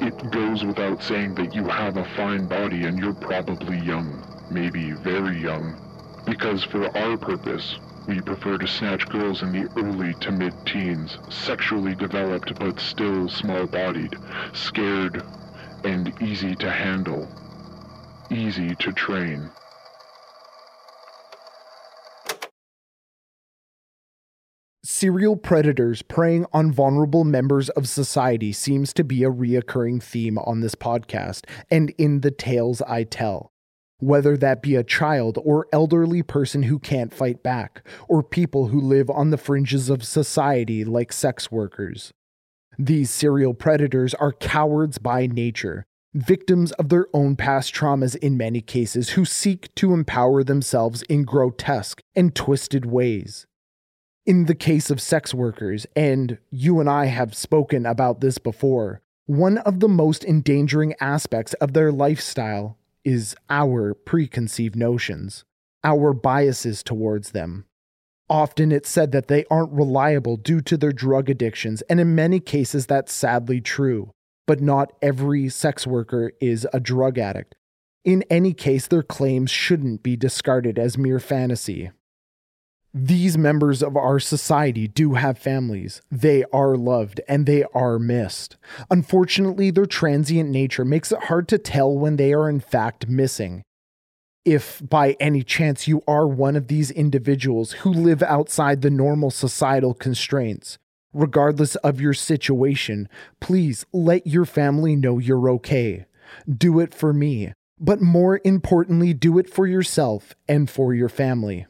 It 0.00 0.30
goes 0.30 0.64
without 0.64 1.02
saying 1.02 1.34
that 1.34 1.54
you 1.54 1.64
have 1.64 1.98
a 1.98 2.04
fine 2.16 2.46
body 2.46 2.84
and 2.84 2.98
you're 2.98 3.12
probably 3.12 3.78
young, 3.78 4.24
maybe 4.50 4.92
very 4.92 5.40
young. 5.40 5.78
Because 6.24 6.64
for 6.64 6.96
our 6.96 7.18
purpose, 7.18 7.78
we 8.06 8.20
prefer 8.22 8.58
to 8.58 8.66
snatch 8.66 9.08
girls 9.10 9.42
in 9.42 9.52
the 9.52 9.68
early 9.76 10.14
to 10.20 10.32
mid-teens, 10.32 11.18
sexually 11.28 11.94
developed 11.94 12.58
but 12.58 12.80
still 12.80 13.28
small-bodied, 13.28 14.16
scared, 14.54 15.22
and 15.84 16.12
easy 16.22 16.56
to 16.56 16.70
handle. 16.70 17.28
Easy 18.30 18.74
to 18.76 18.92
train. 18.92 19.50
Serial 25.00 25.34
predators 25.34 26.02
preying 26.02 26.44
on 26.52 26.70
vulnerable 26.70 27.24
members 27.24 27.70
of 27.70 27.88
society 27.88 28.52
seems 28.52 28.92
to 28.92 29.02
be 29.02 29.24
a 29.24 29.30
reoccurring 29.30 30.02
theme 30.02 30.36
on 30.36 30.60
this 30.60 30.74
podcast 30.74 31.46
and 31.70 31.88
in 31.96 32.20
the 32.20 32.30
tales 32.30 32.82
I 32.82 33.04
tell. 33.04 33.50
Whether 34.00 34.36
that 34.36 34.60
be 34.60 34.76
a 34.76 34.84
child 34.84 35.38
or 35.42 35.68
elderly 35.72 36.22
person 36.22 36.64
who 36.64 36.78
can't 36.78 37.14
fight 37.14 37.42
back, 37.42 37.82
or 38.10 38.22
people 38.22 38.66
who 38.66 38.78
live 38.78 39.08
on 39.08 39.30
the 39.30 39.38
fringes 39.38 39.88
of 39.88 40.04
society 40.04 40.84
like 40.84 41.14
sex 41.14 41.50
workers. 41.50 42.12
These 42.78 43.10
serial 43.10 43.54
predators 43.54 44.12
are 44.12 44.34
cowards 44.34 44.98
by 44.98 45.26
nature, 45.26 45.86
victims 46.12 46.72
of 46.72 46.90
their 46.90 47.06
own 47.14 47.36
past 47.36 47.74
traumas 47.74 48.16
in 48.16 48.36
many 48.36 48.60
cases, 48.60 49.10
who 49.10 49.24
seek 49.24 49.74
to 49.76 49.94
empower 49.94 50.44
themselves 50.44 51.00
in 51.04 51.24
grotesque 51.24 52.02
and 52.14 52.34
twisted 52.34 52.84
ways 52.84 53.46
in 54.26 54.46
the 54.46 54.54
case 54.54 54.90
of 54.90 55.00
sex 55.00 55.32
workers, 55.34 55.86
and 55.96 56.38
you 56.50 56.80
and 56.80 56.88
I 56.88 57.06
have 57.06 57.34
spoken 57.34 57.86
about 57.86 58.20
this 58.20 58.38
before, 58.38 59.02
one 59.26 59.58
of 59.58 59.80
the 59.80 59.88
most 59.88 60.24
endangering 60.24 60.94
aspects 61.00 61.54
of 61.54 61.72
their 61.72 61.92
lifestyle 61.92 62.76
is 63.04 63.34
our 63.48 63.94
preconceived 63.94 64.76
notions, 64.76 65.44
our 65.84 66.12
biases 66.12 66.82
towards 66.82 67.30
them. 67.30 67.64
Often 68.28 68.72
it's 68.72 68.88
said 68.88 69.12
that 69.12 69.28
they 69.28 69.44
aren't 69.50 69.72
reliable 69.72 70.36
due 70.36 70.60
to 70.62 70.76
their 70.76 70.92
drug 70.92 71.28
addictions, 71.28 71.82
and 71.82 71.98
in 71.98 72.14
many 72.14 72.40
cases 72.40 72.86
that's 72.86 73.12
sadly 73.12 73.60
true. 73.60 74.12
But 74.46 74.60
not 74.60 74.92
every 75.00 75.48
sex 75.48 75.86
worker 75.86 76.32
is 76.40 76.66
a 76.72 76.80
drug 76.80 77.18
addict. 77.18 77.54
In 78.04 78.24
any 78.30 78.52
case, 78.52 78.86
their 78.86 79.02
claims 79.02 79.50
shouldn't 79.50 80.02
be 80.02 80.16
discarded 80.16 80.78
as 80.78 80.98
mere 80.98 81.20
fantasy. 81.20 81.90
These 82.92 83.38
members 83.38 83.84
of 83.84 83.96
our 83.96 84.18
society 84.18 84.88
do 84.88 85.14
have 85.14 85.38
families. 85.38 86.02
They 86.10 86.42
are 86.52 86.76
loved 86.76 87.20
and 87.28 87.46
they 87.46 87.62
are 87.72 88.00
missed. 88.00 88.56
Unfortunately, 88.90 89.70
their 89.70 89.86
transient 89.86 90.50
nature 90.50 90.84
makes 90.84 91.12
it 91.12 91.24
hard 91.24 91.46
to 91.48 91.58
tell 91.58 91.96
when 91.96 92.16
they 92.16 92.32
are 92.32 92.50
in 92.50 92.58
fact 92.58 93.08
missing. 93.08 93.62
If 94.44 94.82
by 94.88 95.16
any 95.20 95.44
chance 95.44 95.86
you 95.86 96.02
are 96.08 96.26
one 96.26 96.56
of 96.56 96.66
these 96.66 96.90
individuals 96.90 97.72
who 97.72 97.92
live 97.92 98.24
outside 98.24 98.82
the 98.82 98.90
normal 98.90 99.30
societal 99.30 99.94
constraints, 99.94 100.76
regardless 101.12 101.76
of 101.76 102.00
your 102.00 102.14
situation, 102.14 103.08
please 103.38 103.86
let 103.92 104.26
your 104.26 104.44
family 104.44 104.96
know 104.96 105.18
you're 105.18 105.48
okay. 105.50 106.06
Do 106.48 106.80
it 106.80 106.92
for 106.92 107.12
me, 107.12 107.52
but 107.78 108.00
more 108.00 108.40
importantly, 108.44 109.14
do 109.14 109.38
it 109.38 109.48
for 109.48 109.68
yourself 109.68 110.34
and 110.48 110.68
for 110.68 110.92
your 110.92 111.08
family. 111.08 111.66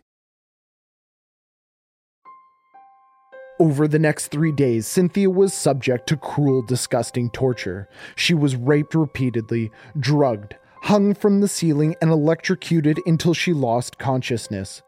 Over 3.61 3.87
the 3.87 3.99
next 3.99 4.29
three 4.29 4.53
days, 4.53 4.87
Cynthia 4.87 5.29
was 5.29 5.53
subject 5.53 6.07
to 6.09 6.17
cruel, 6.17 6.63
disgusting 6.63 7.29
torture. 7.29 7.91
She 8.17 8.33
was 8.33 8.57
raped 8.57 8.95
repeatedly, 8.95 9.71
drugged, 9.99 10.57
hung 10.85 11.13
from 11.13 11.41
the 11.41 11.47
ceiling, 11.47 11.95
and 12.01 12.11
electrocuted 12.11 13.01
until 13.05 13.35
she 13.35 13.53
lost 13.53 13.99
consciousness. 13.99 14.81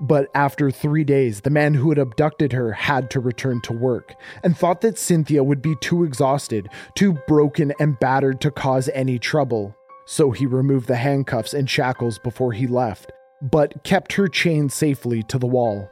But 0.00 0.28
after 0.36 0.70
three 0.70 1.02
days, 1.02 1.40
the 1.40 1.50
man 1.50 1.74
who 1.74 1.88
had 1.88 1.98
abducted 1.98 2.52
her 2.52 2.70
had 2.70 3.10
to 3.10 3.18
return 3.18 3.60
to 3.62 3.72
work 3.72 4.14
and 4.44 4.56
thought 4.56 4.82
that 4.82 4.98
Cynthia 4.98 5.42
would 5.42 5.60
be 5.60 5.74
too 5.80 6.04
exhausted, 6.04 6.68
too 6.94 7.18
broken 7.26 7.72
and 7.80 7.98
battered 7.98 8.40
to 8.42 8.52
cause 8.52 8.88
any 8.94 9.18
trouble. 9.18 9.74
So 10.04 10.30
he 10.30 10.46
removed 10.46 10.86
the 10.86 10.94
handcuffs 10.94 11.54
and 11.54 11.68
shackles 11.68 12.20
before 12.20 12.52
he 12.52 12.68
left, 12.68 13.10
but 13.42 13.82
kept 13.82 14.12
her 14.12 14.28
chained 14.28 14.70
safely 14.70 15.24
to 15.24 15.38
the 15.40 15.48
wall. 15.48 15.90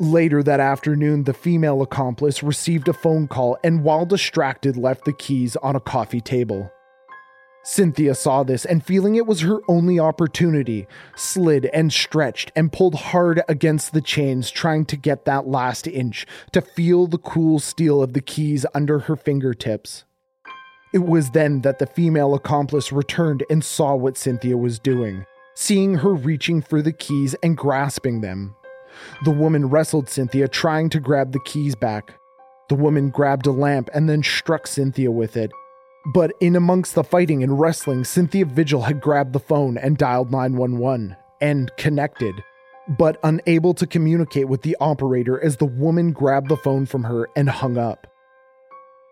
Later 0.00 0.42
that 0.42 0.58
afternoon, 0.58 1.22
the 1.22 1.32
female 1.32 1.80
accomplice 1.80 2.42
received 2.42 2.88
a 2.88 2.92
phone 2.92 3.28
call 3.28 3.56
and, 3.62 3.84
while 3.84 4.04
distracted, 4.04 4.76
left 4.76 5.04
the 5.04 5.12
keys 5.12 5.54
on 5.56 5.76
a 5.76 5.80
coffee 5.80 6.20
table. 6.20 6.72
Cynthia 7.62 8.16
saw 8.16 8.42
this 8.42 8.64
and, 8.64 8.84
feeling 8.84 9.14
it 9.14 9.26
was 9.26 9.42
her 9.42 9.60
only 9.68 10.00
opportunity, 10.00 10.88
slid 11.14 11.66
and 11.66 11.92
stretched 11.92 12.50
and 12.56 12.72
pulled 12.72 12.96
hard 12.96 13.42
against 13.48 13.92
the 13.92 14.00
chains, 14.00 14.50
trying 14.50 14.84
to 14.86 14.96
get 14.96 15.24
that 15.26 15.46
last 15.46 15.86
inch 15.86 16.26
to 16.50 16.60
feel 16.60 17.06
the 17.06 17.16
cool 17.16 17.60
steel 17.60 18.02
of 18.02 18.14
the 18.14 18.20
keys 18.20 18.66
under 18.74 18.98
her 18.98 19.14
fingertips. 19.14 20.04
It 20.92 21.04
was 21.04 21.30
then 21.30 21.60
that 21.60 21.78
the 21.78 21.86
female 21.86 22.34
accomplice 22.34 22.90
returned 22.92 23.44
and 23.48 23.64
saw 23.64 23.94
what 23.94 24.18
Cynthia 24.18 24.56
was 24.56 24.80
doing, 24.80 25.24
seeing 25.54 25.94
her 25.96 26.14
reaching 26.14 26.60
for 26.62 26.82
the 26.82 26.92
keys 26.92 27.34
and 27.44 27.56
grasping 27.56 28.20
them. 28.20 28.56
The 29.24 29.30
woman 29.30 29.68
wrestled 29.68 30.08
Cynthia, 30.08 30.48
trying 30.48 30.90
to 30.90 31.00
grab 31.00 31.32
the 31.32 31.40
keys 31.40 31.74
back. 31.74 32.18
The 32.68 32.74
woman 32.74 33.10
grabbed 33.10 33.46
a 33.46 33.52
lamp 33.52 33.90
and 33.94 34.08
then 34.08 34.22
struck 34.22 34.66
Cynthia 34.66 35.10
with 35.10 35.36
it. 35.36 35.50
But 36.12 36.32
in 36.40 36.56
amongst 36.56 36.94
the 36.94 37.04
fighting 37.04 37.42
and 37.42 37.58
wrestling, 37.58 38.04
Cynthia 38.04 38.44
Vigil 38.44 38.82
had 38.82 39.00
grabbed 39.00 39.32
the 39.32 39.40
phone 39.40 39.78
and 39.78 39.96
dialed 39.96 40.30
911 40.30 41.16
and 41.40 41.70
connected, 41.76 42.34
but 42.98 43.18
unable 43.22 43.74
to 43.74 43.86
communicate 43.86 44.48
with 44.48 44.62
the 44.62 44.76
operator 44.80 45.42
as 45.42 45.56
the 45.56 45.64
woman 45.64 46.12
grabbed 46.12 46.48
the 46.48 46.56
phone 46.56 46.84
from 46.84 47.04
her 47.04 47.28
and 47.36 47.48
hung 47.48 47.78
up. 47.78 48.06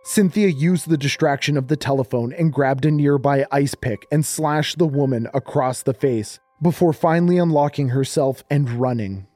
Cynthia 0.04 0.48
used 0.48 0.88
the 0.88 0.98
distraction 0.98 1.56
of 1.56 1.68
the 1.68 1.76
telephone 1.76 2.32
and 2.32 2.52
grabbed 2.52 2.84
a 2.84 2.90
nearby 2.90 3.46
ice 3.52 3.74
pick 3.74 4.06
and 4.10 4.26
slashed 4.26 4.78
the 4.78 4.86
woman 4.86 5.28
across 5.32 5.82
the 5.82 5.94
face 5.94 6.40
before 6.60 6.92
finally 6.92 7.38
unlocking 7.38 7.90
herself 7.90 8.42
and 8.50 8.68
running. 8.68 9.26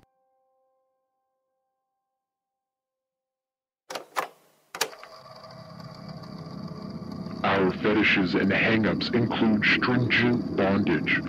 Our 7.46 7.72
fetishes 7.72 8.34
and 8.34 8.50
hangups 8.50 9.14
include 9.14 9.64
stringent 9.64 10.56
bondage, 10.56 11.22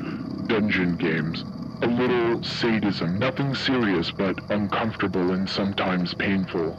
dungeon 0.48 0.96
games, 0.96 1.46
a 1.84 1.88
little 1.88 2.42
sadism, 2.42 3.20
nothing 3.20 3.54
serious 3.54 4.10
but 4.10 4.42
uncomfortable 4.50 5.32
and 5.34 5.48
sometimes 5.48 6.16
painful. 6.16 6.76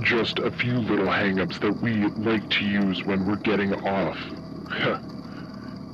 Just 0.00 0.38
a 0.38 0.50
few 0.50 0.80
little 0.80 1.06
hangups 1.06 1.58
that 1.60 1.80
we 1.80 2.04
like 2.22 2.46
to 2.50 2.66
use 2.66 3.06
when 3.06 3.24
we're 3.24 3.36
getting 3.36 3.72
off. 3.72 4.18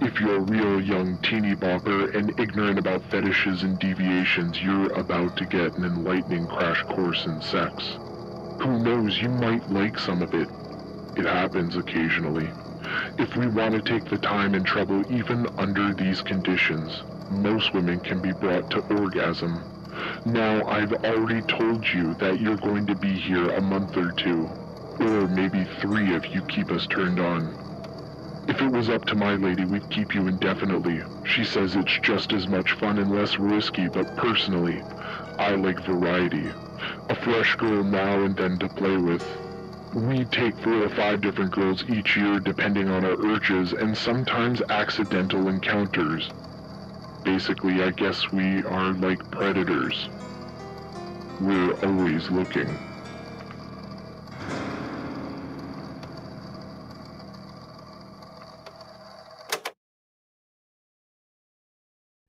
if 0.00 0.18
you're 0.20 0.38
a 0.38 0.40
real 0.40 0.80
young 0.80 1.16
teeny 1.22 1.54
bopper 1.54 2.12
and 2.12 2.34
ignorant 2.40 2.80
about 2.80 3.04
fetishes 3.04 3.62
and 3.62 3.78
deviations, 3.78 4.60
you're 4.60 4.92
about 4.94 5.36
to 5.36 5.46
get 5.46 5.76
an 5.76 5.84
enlightening 5.84 6.48
crash 6.48 6.82
course 6.86 7.24
in 7.26 7.40
sex. 7.40 7.84
Who 8.62 8.80
knows, 8.80 9.22
you 9.22 9.28
might 9.28 9.70
like 9.70 9.96
some 9.96 10.22
of 10.22 10.34
it, 10.34 10.48
it 11.18 11.26
happens 11.26 11.76
occasionally. 11.76 12.48
If 13.18 13.36
we 13.36 13.48
want 13.48 13.74
to 13.74 13.82
take 13.82 14.08
the 14.08 14.18
time 14.18 14.54
and 14.54 14.64
trouble 14.64 15.04
even 15.12 15.46
under 15.58 15.92
these 15.92 16.22
conditions, 16.22 17.02
most 17.30 17.74
women 17.74 18.00
can 18.00 18.20
be 18.20 18.32
brought 18.32 18.70
to 18.70 18.80
orgasm. 18.96 19.62
Now, 20.24 20.64
I've 20.66 20.92
already 21.04 21.42
told 21.42 21.86
you 21.92 22.14
that 22.14 22.40
you're 22.40 22.56
going 22.56 22.86
to 22.86 22.94
be 22.94 23.12
here 23.12 23.50
a 23.50 23.60
month 23.60 23.96
or 23.96 24.12
two, 24.12 24.48
or 25.00 25.26
maybe 25.28 25.64
three 25.80 26.14
if 26.14 26.32
you 26.34 26.42
keep 26.42 26.70
us 26.70 26.86
turned 26.86 27.18
on. 27.18 27.58
If 28.48 28.62
it 28.62 28.70
was 28.70 28.88
up 28.88 29.04
to 29.06 29.14
my 29.14 29.34
lady, 29.34 29.64
we'd 29.64 29.90
keep 29.90 30.14
you 30.14 30.26
indefinitely. 30.26 31.02
She 31.24 31.44
says 31.44 31.76
it's 31.76 31.98
just 31.98 32.32
as 32.32 32.48
much 32.48 32.72
fun 32.72 32.98
and 32.98 33.14
less 33.14 33.38
risky, 33.38 33.88
but 33.88 34.16
personally, 34.16 34.82
I 35.38 35.54
like 35.56 35.84
variety. 35.84 36.50
A 37.10 37.14
fresh 37.14 37.54
girl 37.56 37.82
now 37.82 38.22
and 38.24 38.36
then 38.36 38.58
to 38.60 38.68
play 38.68 38.96
with, 38.96 39.26
we 39.94 40.24
take 40.26 40.56
four 40.58 40.84
or 40.84 40.88
five 40.90 41.20
different 41.20 41.50
girls 41.50 41.82
each 41.88 42.16
year 42.16 42.38
depending 42.40 42.88
on 42.88 43.04
our 43.04 43.16
urges 43.24 43.72
and 43.72 43.96
sometimes 43.96 44.60
accidental 44.68 45.48
encounters. 45.48 46.30
Basically, 47.24 47.82
I 47.82 47.90
guess 47.90 48.30
we 48.30 48.62
are 48.64 48.92
like 48.92 49.30
predators. 49.30 50.08
We're 51.40 51.72
always 51.84 52.30
looking. 52.30 52.68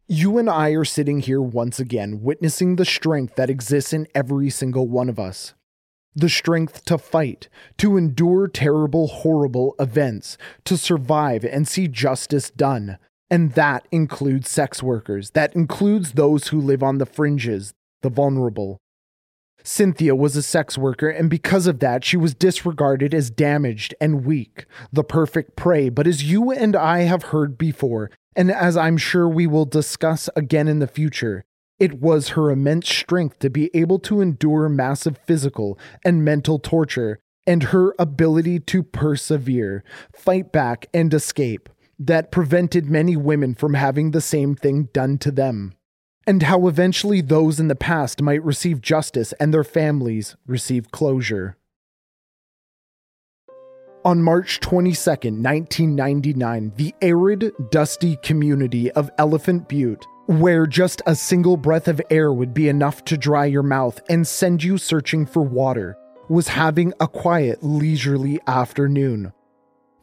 You 0.07 0.39
and 0.39 0.49
I 0.49 0.69
are 0.71 0.85
sitting 0.85 1.19
here 1.19 1.41
once 1.41 1.79
again, 1.79 2.21
witnessing 2.23 2.77
the 2.77 2.85
strength 2.85 3.35
that 3.35 3.49
exists 3.49 3.93
in 3.93 4.07
every 4.15 4.49
single 4.49 4.87
one 4.87 5.07
of 5.07 5.19
us. 5.19 5.53
The 6.15 6.29
strength 6.29 6.85
to 6.85 6.97
fight, 6.97 7.49
to 7.77 7.97
endure 7.97 8.47
terrible, 8.47 9.07
horrible 9.07 9.75
events, 9.79 10.37
to 10.65 10.77
survive 10.77 11.43
and 11.45 11.67
see 11.67 11.87
justice 11.87 12.49
done. 12.49 12.97
And 13.29 13.53
that 13.53 13.87
includes 13.91 14.49
sex 14.49 14.81
workers. 14.81 15.31
That 15.31 15.55
includes 15.55 16.13
those 16.13 16.47
who 16.47 16.59
live 16.59 16.81
on 16.81 16.97
the 16.97 17.05
fringes, 17.05 17.73
the 18.01 18.09
vulnerable. 18.09 18.79
Cynthia 19.63 20.15
was 20.15 20.35
a 20.35 20.41
sex 20.41 20.77
worker, 20.77 21.09
and 21.09 21.29
because 21.29 21.67
of 21.67 21.79
that, 21.79 22.03
she 22.03 22.17
was 22.17 22.33
disregarded 22.33 23.13
as 23.13 23.29
damaged 23.29 23.93
and 23.99 24.25
weak, 24.25 24.65
the 24.91 25.03
perfect 25.03 25.55
prey. 25.55 25.89
But 25.89 26.07
as 26.07 26.23
you 26.23 26.51
and 26.51 26.75
I 26.75 26.99
have 26.99 27.23
heard 27.23 27.57
before, 27.57 28.09
and 28.35 28.49
as 28.51 28.77
I'm 28.77 28.97
sure 28.97 29.27
we 29.27 29.47
will 29.47 29.65
discuss 29.65 30.29
again 30.35 30.67
in 30.67 30.79
the 30.79 30.87
future, 30.87 31.43
it 31.79 32.01
was 32.01 32.29
her 32.29 32.51
immense 32.51 32.89
strength 32.89 33.39
to 33.39 33.49
be 33.49 33.69
able 33.73 33.99
to 33.99 34.21
endure 34.21 34.69
massive 34.69 35.17
physical 35.25 35.79
and 36.03 36.25
mental 36.25 36.59
torture, 36.59 37.19
and 37.47 37.63
her 37.63 37.95
ability 37.97 38.59
to 38.59 38.83
persevere, 38.83 39.83
fight 40.13 40.51
back, 40.51 40.87
and 40.93 41.13
escape 41.13 41.69
that 41.97 42.31
prevented 42.31 42.85
many 42.89 43.15
women 43.15 43.55
from 43.55 43.73
having 43.73 44.11
the 44.11 44.21
same 44.21 44.55
thing 44.55 44.89
done 44.93 45.17
to 45.17 45.31
them 45.31 45.73
and 46.29 46.43
how 46.43 46.67
eventually 46.67 47.21
those 47.21 47.59
in 47.59 47.69
the 47.69 47.75
past 47.75 48.21
might 48.21 48.43
receive 48.43 48.81
justice 48.81 49.33
and 49.39 49.51
their 49.51 49.63
families 49.63 50.35
receive 50.45 50.91
closure. 50.91 51.57
On 54.05 54.21
March 54.21 54.59
22, 54.59 55.09
1999, 55.09 56.73
the 56.75 56.93
arid, 57.01 57.51
dusty 57.71 58.15
community 58.17 58.91
of 58.91 59.09
Elephant 59.17 59.67
Butte, 59.67 60.05
where 60.29 60.67
just 60.67 61.01
a 61.07 61.15
single 61.15 61.57
breath 61.57 61.87
of 61.87 61.99
air 62.11 62.31
would 62.31 62.53
be 62.53 62.69
enough 62.69 63.03
to 63.03 63.17
dry 63.17 63.45
your 63.45 63.63
mouth 63.63 63.99
and 64.09 64.27
send 64.27 64.63
you 64.63 64.77
searching 64.77 65.25
for 65.25 65.41
water, 65.41 65.97
was 66.29 66.49
having 66.49 66.93
a 66.99 67.07
quiet, 67.07 67.63
leisurely 67.63 68.39
afternoon. 68.45 69.33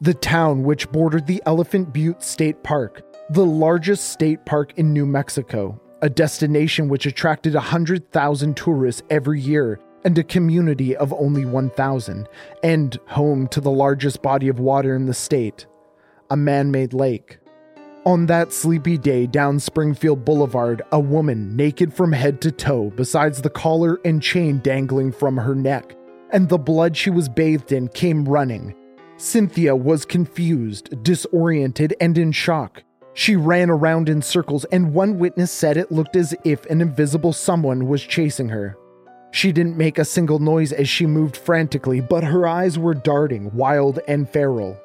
The 0.01 0.13
town, 0.13 0.63
which 0.63 0.91
bordered 0.91 1.27
the 1.27 1.41
Elephant 1.45 1.93
Butte 1.93 2.21
State 2.21 2.61
Park, 2.61 3.03
the 3.29 3.45
largest 3.45 4.09
state 4.09 4.45
park 4.45 4.73
in 4.77 4.91
New 4.91 5.05
Mexico, 5.05 5.79
a 6.01 6.09
destination 6.09 6.89
which 6.89 7.05
attracted 7.05 7.53
100,000 7.53 8.57
tourists 8.57 9.03
every 9.09 9.39
year 9.39 9.79
and 10.03 10.17
a 10.17 10.25
community 10.25 10.93
of 10.93 11.13
only 11.13 11.45
1,000, 11.45 12.27
and 12.63 12.99
home 13.07 13.47
to 13.47 13.61
the 13.61 13.71
largest 13.71 14.21
body 14.21 14.49
of 14.49 14.59
water 14.59 14.93
in 14.93 15.05
the 15.05 15.13
state, 15.13 15.67
a 16.29 16.35
man 16.35 16.69
made 16.69 16.91
lake. 16.91 17.39
On 18.07 18.25
that 18.27 18.53
sleepy 18.53 18.97
day 18.97 19.27
down 19.27 19.59
Springfield 19.59 20.23
Boulevard, 20.23 20.81
a 20.93 20.99
woman, 20.99 21.57
naked 21.57 21.93
from 21.93 22.13
head 22.13 22.39
to 22.39 22.53
toe, 22.53 22.89
besides 22.91 23.41
the 23.41 23.49
collar 23.49 23.99
and 24.05 24.21
chain 24.21 24.59
dangling 24.59 25.11
from 25.11 25.35
her 25.35 25.53
neck, 25.53 25.93
and 26.29 26.47
the 26.47 26.57
blood 26.57 26.95
she 26.95 27.09
was 27.09 27.27
bathed 27.27 27.73
in, 27.73 27.89
came 27.89 28.23
running. 28.23 28.73
Cynthia 29.17 29.75
was 29.75 30.05
confused, 30.05 31.03
disoriented, 31.03 31.95
and 31.99 32.17
in 32.17 32.31
shock. 32.31 32.81
She 33.13 33.35
ran 33.35 33.69
around 33.69 34.07
in 34.07 34.21
circles, 34.21 34.63
and 34.71 34.93
one 34.93 35.19
witness 35.19 35.51
said 35.51 35.75
it 35.75 35.91
looked 35.91 36.15
as 36.15 36.33
if 36.45 36.65
an 36.67 36.79
invisible 36.79 37.33
someone 37.33 37.89
was 37.89 38.01
chasing 38.01 38.47
her. 38.47 38.77
She 39.31 39.51
didn't 39.51 39.75
make 39.75 39.97
a 39.97 40.05
single 40.05 40.39
noise 40.39 40.71
as 40.71 40.87
she 40.87 41.05
moved 41.05 41.35
frantically, 41.35 41.99
but 41.99 42.23
her 42.23 42.47
eyes 42.47 42.79
were 42.79 42.93
darting, 42.93 43.53
wild 43.53 43.99
and 44.07 44.29
feral. 44.29 44.79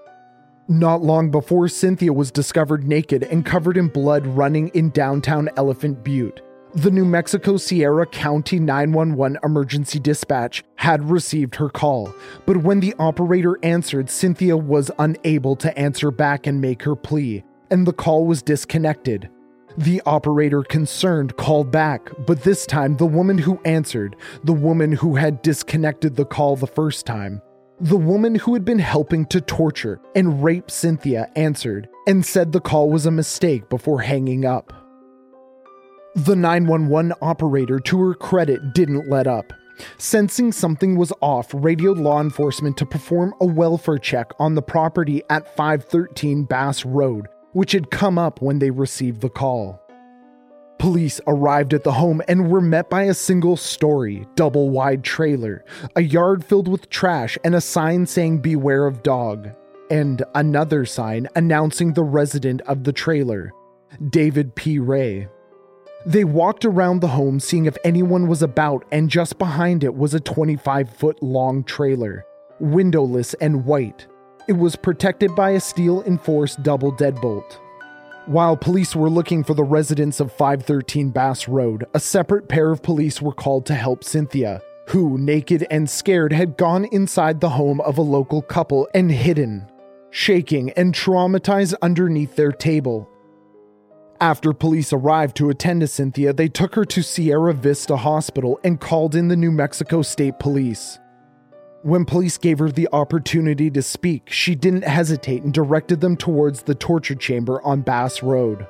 Not 0.69 1.03
long 1.03 1.31
before, 1.31 1.69
Cynthia 1.69 2.13
was 2.13 2.31
discovered 2.31 2.87
naked 2.87 3.25
and 3.25 3.45
covered 3.45 3.77
in 3.77 3.89
blood 3.89 4.27
running 4.27 4.69
in 4.69 4.91
downtown 4.91 5.49
Elephant 5.57 6.05
Butte. 6.05 6.41
The 6.75 6.91
New 6.91 7.05
Mexico 7.05 7.59
Sierra 7.59 8.07
County 8.07 8.59
911 8.59 9.39
emergency 9.45 9.99
dispatch 9.99 10.65
had 10.77 11.11
received 11.11 11.57
her 11.57 11.69
call, 11.69 12.15
but 12.47 12.59
when 12.59 12.81
the 12.81 12.95
operator 12.99 13.59
answered, 13.63 14.09
Cynthia 14.09 14.57
was 14.57 14.91
unable 14.99 15.55
to 15.57 15.77
answer 15.79 16.11
back 16.11 16.47
and 16.47 16.61
make 16.61 16.83
her 16.85 16.97
plea 16.97 17.45
and 17.73 17.87
the 17.87 17.93
call 17.93 18.27
was 18.27 18.43
disconnected. 18.43 19.31
The 19.79 20.03
operator 20.05 20.63
concerned 20.63 21.39
called 21.39 21.71
back, 21.71 22.11
but 22.27 22.43
this 22.43 22.67
time 22.67 22.99
the 22.99 23.07
woman 23.07 23.39
who 23.39 23.59
answered, 23.65 24.15
the 24.45 24.53
woman 24.53 24.93
who 24.93 25.17
had 25.17 25.41
disconnected 25.41 26.15
the 26.15 26.27
call 26.27 26.55
the 26.55 26.67
first 26.67 27.07
time, 27.07 27.41
the 27.81 27.97
woman 27.97 28.35
who 28.35 28.55
had 28.55 28.65
been 28.65 28.79
helping 28.79 29.27
to 29.27 29.41
torture 29.41 30.01
and 30.15 30.43
rape 30.43 30.71
Cynthia 30.71 31.31
answered 31.37 31.89
and 32.07 32.25
said 32.25 32.53
the 32.53 32.61
call 32.61 32.91
was 32.91 33.07
a 33.07 33.11
mistake 33.11 33.69
before 33.69 34.01
hanging 34.01 34.45
up. 34.45 34.73
The 36.15 36.37
911 36.37 37.15
operator, 37.23 37.81
to 37.81 38.01
her 38.01 38.15
credit, 38.15 38.75
didn't 38.75 39.09
let 39.09 39.27
up. 39.27 39.53
Sensing 39.99 40.53
something 40.53 40.97
was 40.97 41.13
off, 41.21 41.49
radioed 41.55 41.99
law 41.99 42.21
enforcement 42.21 42.77
to 42.77 42.87
perform 42.87 43.35
a 43.41 43.47
welfare 43.47 43.99
check 43.99 44.31
on 44.39 44.55
the 44.55 44.63
property 44.63 45.23
at 45.31 45.57
513 45.57 46.45
Bass 46.45 46.85
Road 46.85 47.27
which 47.53 47.73
had 47.73 47.91
come 47.91 48.19
up 48.19 48.41
when 48.41 48.59
they 48.59 48.71
received 48.71 49.21
the 49.21 49.29
call. 49.29 49.82
Police 50.83 51.21
arrived 51.29 51.75
at 51.75 51.85
the 51.85 51.93
home 51.93 52.23
and 52.27 52.51
were 52.51 52.61
met 52.61 52.91
by 52.91 53.05
a 53.05 53.15
single 53.15 53.57
story, 53.57 54.27
double 54.35 54.69
wide 54.69 55.05
trailer, 55.05 55.65
a 55.95 56.01
yard 56.01 56.45
filled 56.45 56.67
with 56.67 56.91
trash, 56.91 57.39
and 57.45 57.55
a 57.55 57.61
sign 57.61 58.05
saying 58.05 58.39
Beware 58.39 58.89
of 58.89 59.05
Dog, 59.05 59.51
and 59.93 60.25
another 60.35 60.85
sign 60.85 61.29
announcing 61.37 61.93
the 61.93 62.03
resident 62.03 62.63
of 62.63 62.83
the 62.83 62.93
trailer, 62.93 63.53
David 64.11 64.57
P. 64.57 64.81
Ray. 64.81 65.29
They 66.05 66.25
walked 66.25 66.65
around 66.65 66.99
the 66.99 67.07
home 67.07 67.39
seeing 67.39 67.67
if 67.67 67.79
anyone 67.85 68.27
was 68.27 68.43
about, 68.43 68.85
and 68.91 69.09
just 69.09 69.39
behind 69.39 69.85
it 69.85 69.95
was 69.95 70.15
a 70.15 70.21
25 70.21 70.91
foot 70.91 71.23
long 71.23 71.63
trailer, 71.63 72.25
windowless 72.59 73.35
and 73.35 73.65
white, 73.65 74.09
it 74.49 74.55
was 74.55 74.75
protected 74.75 75.37
by 75.37 75.51
a 75.51 75.61
steel 75.61 76.03
enforced 76.03 76.65
double 76.65 76.91
deadbolt. 76.91 77.62
While 78.27 78.57
police 78.57 78.95
were 78.95 79.11
looking 79.11 79.43
for 79.43 79.55
the 79.55 79.65
residents 79.65 80.21
of 80.21 80.31
513 80.31 81.11
Bass 81.11 81.49
Road, 81.49 81.85
a 81.93 81.99
separate 81.99 82.49
pair 82.49 82.71
of 82.71 82.81
police 82.81 83.21
were 83.21 83.33
called 83.33 83.67
to 83.67 83.75
help 83.75 84.05
Cynthia, 84.05 84.63
who, 84.91 85.19
naked 85.19 85.67
and 85.73 85.91
scared, 85.91 86.33
had 86.33 86.57
gone 86.57 86.85
inside 86.87 87.41
the 87.41 87.49
home 87.49 87.81
of 87.81 87.99
a 87.99 88.03
local 88.03 88.41
couple 88.41 88.89
and 88.95 89.11
hidden, 89.11 89.67
shaking 90.11 90.71
and 90.73 90.95
traumatized 90.95 91.75
underneath 91.83 92.37
their 92.37 92.53
table. 92.53 93.11
After 94.21 94.53
police 94.53 94.93
arrived 94.93 95.37
to 95.39 95.51
attend 95.51 95.81
to 95.81 95.89
Cynthia, 95.89 96.33
they 96.33 96.49
took 96.49 96.77
her 96.77 96.85
to 96.85 97.03
Sierra 97.03 97.53
Vista 97.53 97.97
Hospital 97.97 98.61
and 98.63 98.79
called 98.79 99.17
in 99.17 99.27
the 99.27 99.37
New 99.37 99.51
Mexico 99.51 100.01
State 100.01 100.39
Police. 100.39 101.01
When 101.85 102.05
police 102.05 102.39
gave 102.39 102.61
her 102.61 102.71
the 102.71 102.89
opportunity 102.93 103.69
to 103.71 103.83
speak, 103.83 104.31
she 104.31 104.55
didn't 104.55 104.85
hesitate 104.85 105.43
and 105.43 105.53
directed 105.53 106.01
them 106.01 106.17
towards 106.17 106.63
the 106.63 106.77
torture 106.77 107.17
chamber 107.17 107.61
on 107.63 107.81
Bass 107.81 108.23
Road. 108.23 108.69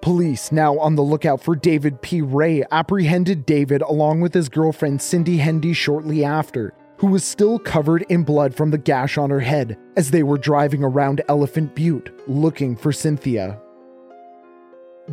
Police, 0.00 0.50
now 0.50 0.78
on 0.78 0.94
the 0.94 1.02
lookout 1.02 1.42
for 1.42 1.54
David 1.54 2.00
P. 2.00 2.22
Ray, 2.22 2.64
apprehended 2.70 3.44
David 3.44 3.82
along 3.82 4.22
with 4.22 4.32
his 4.32 4.48
girlfriend 4.48 5.02
Cindy 5.02 5.36
Hendy 5.36 5.74
shortly 5.74 6.24
after, 6.24 6.72
who 6.96 7.08
was 7.08 7.22
still 7.22 7.58
covered 7.58 8.06
in 8.08 8.22
blood 8.22 8.54
from 8.54 8.70
the 8.70 8.78
gash 8.78 9.18
on 9.18 9.28
her 9.28 9.40
head 9.40 9.76
as 9.98 10.10
they 10.10 10.22
were 10.22 10.38
driving 10.38 10.82
around 10.82 11.20
Elephant 11.28 11.74
Butte 11.74 12.18
looking 12.26 12.76
for 12.76 12.92
Cynthia. 12.92 13.60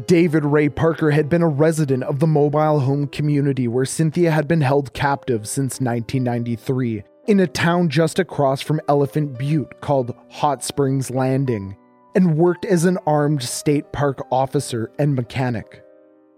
David 0.07 0.43
Ray 0.43 0.69
Parker 0.69 1.11
had 1.11 1.29
been 1.29 1.43
a 1.43 1.47
resident 1.47 2.03
of 2.03 2.17
the 2.17 2.25
mobile 2.25 2.79
home 2.79 3.07
community 3.07 3.67
where 3.67 3.85
Cynthia 3.85 4.31
had 4.31 4.47
been 4.47 4.61
held 4.61 4.91
captive 4.93 5.47
since 5.47 5.79
1993, 5.79 7.03
in 7.27 7.39
a 7.39 7.45
town 7.45 7.89
just 7.89 8.17
across 8.17 8.59
from 8.59 8.81
Elephant 8.87 9.37
Butte 9.37 9.81
called 9.81 10.15
Hot 10.29 10.63
Springs 10.63 11.11
Landing, 11.11 11.77
and 12.15 12.37
worked 12.37 12.65
as 12.65 12.85
an 12.85 12.97
armed 13.05 13.43
state 13.43 13.91
park 13.91 14.25
officer 14.31 14.91
and 14.97 15.13
mechanic. 15.13 15.83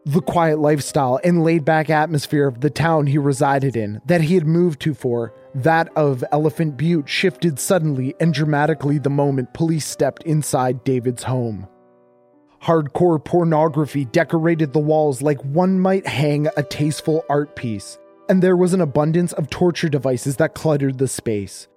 The 0.03 0.21
quiet 0.21 0.59
lifestyle 0.59 1.21
and 1.23 1.41
laid 1.41 1.63
back 1.63 1.89
atmosphere 1.89 2.47
of 2.47 2.59
the 2.59 2.69
town 2.69 3.07
he 3.07 3.17
resided 3.17 3.77
in, 3.77 4.01
that 4.05 4.21
he 4.21 4.35
had 4.35 4.45
moved 4.45 4.81
to 4.81 4.93
for, 4.93 5.33
that 5.55 5.87
of 5.95 6.25
Elephant 6.33 6.75
Butte, 6.75 7.07
shifted 7.07 7.57
suddenly 7.57 8.15
and 8.19 8.33
dramatically 8.33 8.99
the 8.99 9.09
moment 9.09 9.53
police 9.53 9.85
stepped 9.85 10.23
inside 10.23 10.83
David's 10.83 11.23
home. 11.23 11.69
Hardcore 12.65 13.23
pornography 13.23 14.05
decorated 14.05 14.73
the 14.73 14.79
walls 14.79 15.21
like 15.21 15.39
one 15.43 15.79
might 15.79 16.07
hang 16.07 16.47
a 16.57 16.63
tasteful 16.63 17.23
art 17.29 17.55
piece, 17.55 17.99
and 18.27 18.41
there 18.41 18.57
was 18.57 18.73
an 18.73 18.81
abundance 18.81 19.33
of 19.33 19.51
torture 19.51 19.87
devices 19.87 20.37
that 20.37 20.55
cluttered 20.55 20.97
the 20.97 21.07
space 21.07 21.67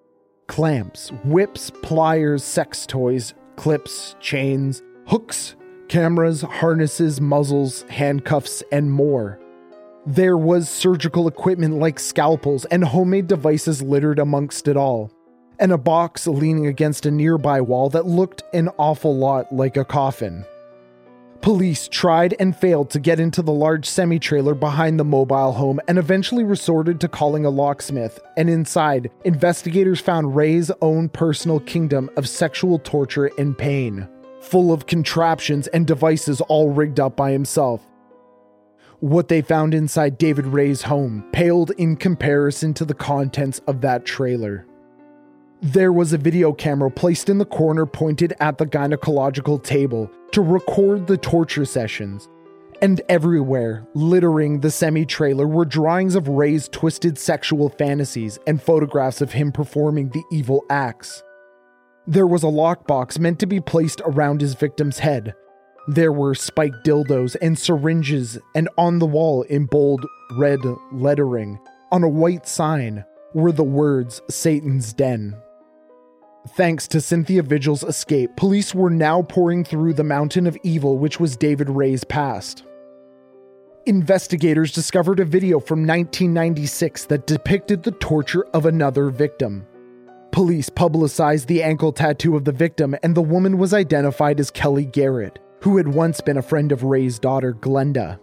clamps, 0.46 1.11
whips, 1.24 1.70
pliers, 1.83 2.42
sex 2.42 2.87
toys, 2.87 3.35
clips, 3.57 4.16
chains, 4.18 4.83
hooks, 5.07 5.57
cameras, 5.88 6.40
harnesses, 6.40 7.20
muzzles, 7.20 7.83
handcuffs, 7.90 8.62
and 8.72 8.90
more. 8.90 9.38
There 10.07 10.38
was 10.38 10.70
surgical 10.70 11.29
equipment 11.29 11.74
like 11.74 11.98
scalpels 11.98 12.64
and 12.64 12.83
homemade 12.83 13.27
devices 13.27 13.83
littered 13.83 14.18
amongst 14.18 14.68
it 14.68 14.79
all, 14.79 15.12
and 15.59 15.70
a 15.70 15.77
box 15.77 16.27
leaning 16.27 16.66
against 16.66 17.05
a 17.05 17.11
nearby 17.11 17.61
wall 17.61 17.90
that 17.90 18.07
looked 18.07 18.42
an 18.55 18.70
awful 18.79 19.14
lot 19.14 19.55
like 19.55 19.77
a 19.77 19.85
coffin. 19.85 20.46
Police 21.40 21.87
tried 21.88 22.35
and 22.40 22.55
failed 22.55 22.90
to 22.90 22.98
get 22.98 23.20
into 23.20 23.42
the 23.42 23.53
large 23.53 23.87
semi 23.88 24.18
trailer 24.18 24.55
behind 24.55 24.98
the 24.98 25.05
mobile 25.05 25.53
home 25.53 25.81
and 25.87 25.96
eventually 25.96 26.42
resorted 26.42 27.01
to 27.01 27.09
calling 27.09 27.44
a 27.44 27.51
locksmith. 27.51 28.18
And 28.37 28.51
inside, 28.51 29.11
investigators 29.24 30.01
found 30.01 30.35
Ray's 30.35 30.70
own 30.83 31.09
personal 31.09 31.61
kingdom 31.61 32.11
of 32.16 32.29
sexual 32.29 32.81
torture 32.81 33.31
and 33.38 33.57
pain, 33.57 34.09
full 34.40 34.72
of 34.72 34.87
contraptions 34.87 35.68
and 35.68 35.87
devices 35.87 36.40
all 36.42 36.70
rigged 36.70 36.98
up 36.98 37.16
by 37.16 37.31
himself. 37.31 37.87
What 39.01 39.29
they 39.29 39.42
found 39.42 39.74
inside 39.74 40.18
David 40.18 40.46
Ray's 40.46 40.83
home 40.83 41.24
paled 41.31 41.70
in 41.79 41.94
comparison 41.96 42.74
to 42.74 42.85
the 42.85 42.94
contents 42.94 43.61
of 43.68 43.81
that 43.83 44.05
trailer. 44.05 44.66
There 45.61 45.92
was 45.92 46.12
a 46.12 46.18
video 46.18 46.53
camera 46.53 46.88
placed 46.88 47.29
in 47.29 47.38
the 47.38 47.44
corner 47.44 47.85
pointed 47.85 48.33
at 48.38 48.59
the 48.59 48.66
gynecological 48.66 49.61
table 49.61 50.09
to 50.31 50.40
record 50.40 51.09
the 51.09 51.16
torture 51.16 51.64
sessions. 51.64 52.29
And 52.81 53.01
everywhere, 53.09 53.85
littering 53.92 54.61
the 54.61 54.71
semi 54.71 55.05
trailer, 55.05 55.49
were 55.49 55.64
drawings 55.64 56.14
of 56.14 56.29
Ray's 56.29 56.68
twisted 56.68 57.18
sexual 57.18 57.71
fantasies 57.71 58.38
and 58.47 58.62
photographs 58.62 59.21
of 59.21 59.33
him 59.33 59.51
performing 59.51 60.11
the 60.11 60.23
evil 60.31 60.64
acts. 60.71 61.25
There 62.07 62.29
was 62.29 62.44
a 62.44 62.47
lockbox 62.47 63.18
meant 63.18 63.40
to 63.40 63.47
be 63.47 63.61
placed 63.61 64.01
around 64.05 64.40
his 64.40 64.55
victim's 64.55 65.01
head. 65.01 65.35
There 65.88 66.12
were 66.12 66.37
spiked 66.37 66.85
dildos 66.87 67.35
and 67.42 67.59
syringes, 67.59 68.38
and 68.55 68.68
on 68.79 69.01
the 69.01 69.07
wall 69.07 69.42
in 69.42 69.66
bold 69.66 70.07
red 70.37 70.61
lettering, 70.92 71.59
on 71.90 72.05
a 72.05 72.09
white 72.09 72.47
sign, 72.47 73.05
were 73.35 73.51
the 73.51 73.64
words 73.64 74.23
Satan's 74.31 74.92
Den. 74.92 75.35
Thanks 76.57 76.89
to 76.89 77.01
Cynthia 77.01 77.43
Vigil's 77.43 77.83
escape, 77.83 78.37
police 78.37 78.75
were 78.75 78.91
now 78.91 79.23
pouring 79.23 79.65
through 79.65 79.95
the 79.95 80.05
mountain 80.05 80.47
of 80.47 80.57
evil 80.63 80.99
which 80.99 81.21
was 81.21 81.37
David 81.37 81.69
Ray's 81.69 82.05
past. 82.05 82.65
Investigators 83.87 84.73
discovered 84.73 85.21
a 85.21 85.25
video 85.25 85.61
from 85.61 85.87
1996 85.87 87.07
that 87.07 87.27
depicted 87.27 87.83
the 87.83 87.93
torture 87.93 88.45
of 88.55 88.67
another 88.67 89.11
victim. 89.11 89.67
Police 90.31 90.69
publicized 90.69 91.49
the 91.49 91.63
ankle 91.63 91.93
tattoo 91.93 92.37
of 92.37 92.45
the 92.45 92.53
victim, 92.53 92.95
and 93.03 93.15
the 93.15 93.23
woman 93.23 93.59
was 93.59 93.73
identified 93.73 94.41
as 94.41 94.51
Kelly 94.51 94.85
Garrett, 94.85 95.39
who 95.63 95.77
had 95.77 95.89
once 95.89 96.21
been 96.21 96.37
a 96.37 96.43
friend 96.43 96.73
of 96.73 96.83
Ray's 96.83 97.19
daughter, 97.19 97.53
Glenda. 97.55 98.19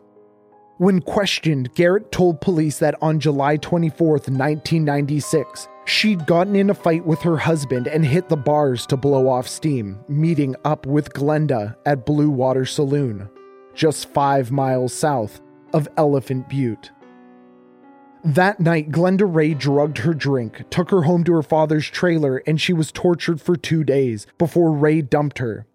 When 0.78 1.00
questioned, 1.00 1.74
Garrett 1.74 2.12
told 2.12 2.42
police 2.42 2.80
that 2.80 2.96
on 3.02 3.22
July 3.22 3.56
24, 3.56 4.10
1996, 4.10 5.70
she'd 5.86 6.26
gotten 6.26 6.54
in 6.54 6.70
a 6.70 6.74
fight 6.74 7.06
with 7.06 7.22
her 7.22 7.38
husband 7.38 7.88
and 7.88 8.06
hit 8.06 8.28
the 8.28 8.36
bars 8.36 8.86
to 8.88 8.98
blow 8.98 9.30
off 9.30 9.48
steam, 9.48 9.98
meeting 10.10 10.54
up 10.66 10.86
with 10.86 11.14
Glenda 11.14 11.78
at 11.86 12.06
Blue 12.06 12.30
Water 12.30 12.66
Saloon, 12.66 13.30
just 13.74 14.10
five 14.10 14.52
miles 14.52 14.92
south 14.92 15.40
of 15.74 15.88
Elephant 15.96 16.50
Butte. 16.50 16.92
That 18.26 18.60
night, 18.60 18.92
Glenda 18.92 19.34
Ray 19.34 19.54
drugged 19.54 20.00
her 20.00 20.14
drink, 20.14 20.70
took 20.70 20.92
her 20.92 21.04
home 21.04 21.24
to 21.24 21.34
her 21.36 21.44
father's 21.44 21.88
trailer, 21.88 22.44
and 22.46 22.60
she 22.60 22.74
was 22.74 22.92
tortured 22.92 23.40
for 23.40 23.56
two 23.56 23.86
days 23.86 24.28
before 24.38 24.74
Ray 24.74 25.02
dumped 25.02 25.38
her, 25.38 25.68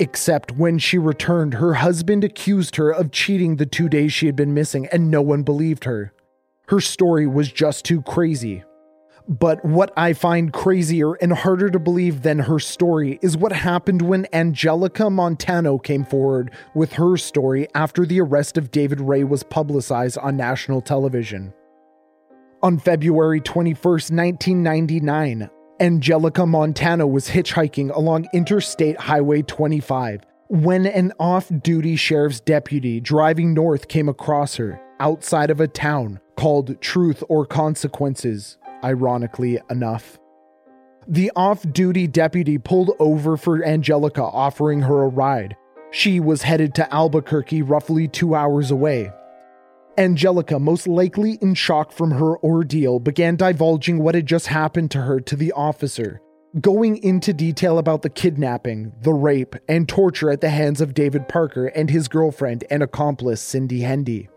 Except 0.00 0.52
when 0.52 0.78
she 0.78 0.96
returned, 0.96 1.54
her 1.54 1.74
husband 1.74 2.22
accused 2.22 2.76
her 2.76 2.90
of 2.90 3.10
cheating 3.10 3.56
the 3.56 3.66
two 3.66 3.88
days 3.88 4.12
she 4.12 4.26
had 4.26 4.36
been 4.36 4.54
missing, 4.54 4.86
and 4.92 5.10
no 5.10 5.20
one 5.20 5.42
believed 5.42 5.84
her. 5.84 6.12
Her 6.68 6.80
story 6.80 7.26
was 7.26 7.50
just 7.50 7.84
too 7.84 8.02
crazy. 8.02 8.62
But 9.28 9.62
what 9.64 9.92
I 9.96 10.12
find 10.12 10.52
crazier 10.52 11.14
and 11.14 11.32
harder 11.32 11.68
to 11.68 11.78
believe 11.78 12.22
than 12.22 12.38
her 12.38 12.58
story 12.58 13.18
is 13.22 13.36
what 13.36 13.52
happened 13.52 14.00
when 14.00 14.26
Angelica 14.32 15.10
Montano 15.10 15.78
came 15.78 16.04
forward 16.04 16.50
with 16.74 16.92
her 16.94 17.16
story 17.16 17.66
after 17.74 18.06
the 18.06 18.20
arrest 18.20 18.56
of 18.56 18.70
David 18.70 19.00
Ray 19.00 19.24
was 19.24 19.42
publicized 19.42 20.16
on 20.18 20.36
national 20.36 20.80
television. 20.80 21.52
On 22.62 22.78
February 22.78 23.40
21, 23.40 23.74
1999, 23.82 25.50
Angelica 25.80 26.44
Montano 26.44 27.06
was 27.06 27.28
hitchhiking 27.28 27.94
along 27.94 28.26
Interstate 28.32 28.98
Highway 28.98 29.42
25 29.42 30.22
when 30.48 30.86
an 30.86 31.12
off 31.20 31.50
duty 31.62 31.94
sheriff's 31.94 32.40
deputy 32.40 33.00
driving 33.00 33.54
north 33.54 33.86
came 33.86 34.08
across 34.08 34.56
her 34.56 34.80
outside 34.98 35.50
of 35.50 35.60
a 35.60 35.68
town 35.68 36.18
called 36.36 36.80
Truth 36.80 37.22
or 37.28 37.46
Consequences, 37.46 38.58
ironically 38.82 39.60
enough. 39.70 40.18
The 41.06 41.30
off 41.36 41.64
duty 41.72 42.06
deputy 42.08 42.58
pulled 42.58 42.92
over 42.98 43.36
for 43.36 43.64
Angelica, 43.64 44.22
offering 44.22 44.80
her 44.80 45.04
a 45.04 45.08
ride. 45.08 45.56
She 45.90 46.18
was 46.18 46.42
headed 46.42 46.74
to 46.74 46.92
Albuquerque, 46.92 47.62
roughly 47.62 48.08
two 48.08 48.34
hours 48.34 48.70
away. 48.70 49.12
Angelica, 49.98 50.60
most 50.60 50.86
likely 50.86 51.38
in 51.42 51.54
shock 51.54 51.90
from 51.90 52.12
her 52.12 52.38
ordeal, 52.38 53.00
began 53.00 53.34
divulging 53.34 53.98
what 53.98 54.14
had 54.14 54.26
just 54.26 54.46
happened 54.46 54.92
to 54.92 55.02
her 55.02 55.18
to 55.18 55.34
the 55.34 55.50
officer, 55.52 56.20
going 56.60 56.96
into 56.98 57.32
detail 57.32 57.78
about 57.78 58.02
the 58.02 58.08
kidnapping, 58.08 58.92
the 59.02 59.12
rape, 59.12 59.56
and 59.68 59.88
torture 59.88 60.30
at 60.30 60.40
the 60.40 60.50
hands 60.50 60.80
of 60.80 60.94
David 60.94 61.26
Parker 61.26 61.66
and 61.66 61.90
his 61.90 62.06
girlfriend 62.06 62.62
and 62.70 62.80
accomplice, 62.80 63.42
Cindy 63.42 63.80
Hendy. 63.80 64.28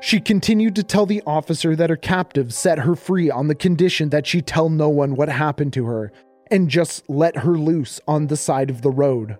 She 0.00 0.18
continued 0.20 0.74
to 0.74 0.82
tell 0.82 1.06
the 1.06 1.22
officer 1.24 1.76
that 1.76 1.90
her 1.90 1.96
captive 1.96 2.52
set 2.52 2.80
her 2.80 2.96
free 2.96 3.30
on 3.30 3.46
the 3.46 3.54
condition 3.54 4.10
that 4.10 4.26
she 4.26 4.42
tell 4.42 4.68
no 4.68 4.88
one 4.88 5.14
what 5.14 5.28
happened 5.28 5.72
to 5.74 5.86
her 5.86 6.12
and 6.50 6.68
just 6.68 7.08
let 7.08 7.36
her 7.38 7.56
loose 7.56 8.00
on 8.08 8.26
the 8.26 8.36
side 8.36 8.70
of 8.70 8.82
the 8.82 8.90
road. 8.90 9.36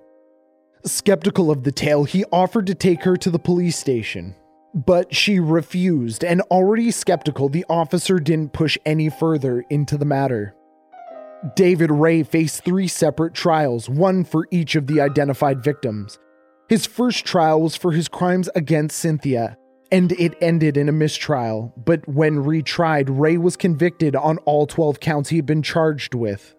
Skeptical 0.85 1.51
of 1.51 1.65
the 1.65 1.73
tale, 1.73 2.05
he 2.05 2.25
offered 2.33 2.69
to 2.69 2.75
take 2.75 3.03
her 3.03 3.17
to 3.17 3.31
the 3.31 3.39
police 3.39 3.77
station, 3.77 4.35
but 4.75 5.15
she 5.15 5.41
refused, 5.41 6.25
and 6.25 6.41
already 6.51 6.91
skeptical, 6.91 7.49
the 7.49 7.65
officer 7.69 8.19
didn't 8.19 8.53
push 8.53 8.79
any 8.85 9.09
further 9.09 9.65
into 9.71 9.97
the 9.97 10.05
matter. 10.05 10.55
David 11.55 11.91
Ray 11.91 12.23
faced 12.23 12.65
three 12.65 12.89
separate 12.89 13.35
trials, 13.35 13.89
one 13.89 14.25
for 14.25 14.47
each 14.51 14.75
of 14.75 14.87
the 14.87 15.01
identified 15.01 15.63
victims. 15.63 16.19
His 16.69 16.85
first 16.85 17.25
trial 17.25 17.63
was 17.63 17.77
for 17.77 17.93
his 17.93 18.09
crimes 18.09 18.51
against 18.55 18.99
Cynthia, 18.99 19.57
and 19.91 20.13
it 20.13 20.35
ended 20.41 20.77
in 20.77 20.89
a 20.89 20.93
mistrial, 20.93 21.73
but 21.77 22.07
when 22.07 22.45
retried, 22.45 23.07
Ray 23.09 23.39
was 23.39 23.57
convicted 23.57 24.15
on 24.15 24.39
all 24.39 24.67
12 24.67 25.01
counts 25.01 25.31
he 25.31 25.37
had 25.37 25.47
been 25.47 25.63
charged 25.63 26.15
with. 26.15 26.55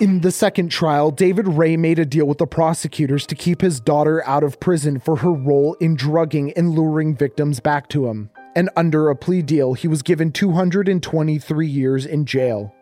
In 0.00 0.22
the 0.22 0.32
second 0.32 0.70
trial, 0.70 1.12
David 1.12 1.46
Ray 1.46 1.76
made 1.76 2.00
a 2.00 2.04
deal 2.04 2.26
with 2.26 2.38
the 2.38 2.48
prosecutors 2.48 3.26
to 3.28 3.36
keep 3.36 3.60
his 3.60 3.78
daughter 3.78 4.26
out 4.26 4.42
of 4.42 4.58
prison 4.58 4.98
for 4.98 5.14
her 5.16 5.30
role 5.30 5.74
in 5.74 5.94
drugging 5.94 6.52
and 6.54 6.70
luring 6.70 7.14
victims 7.14 7.60
back 7.60 7.88
to 7.90 8.08
him. 8.08 8.30
And 8.56 8.70
under 8.76 9.08
a 9.08 9.14
plea 9.14 9.42
deal, 9.42 9.74
he 9.74 9.86
was 9.86 10.02
given 10.02 10.32
223 10.32 11.66
years 11.68 12.06
in 12.06 12.26
jail. 12.26 12.74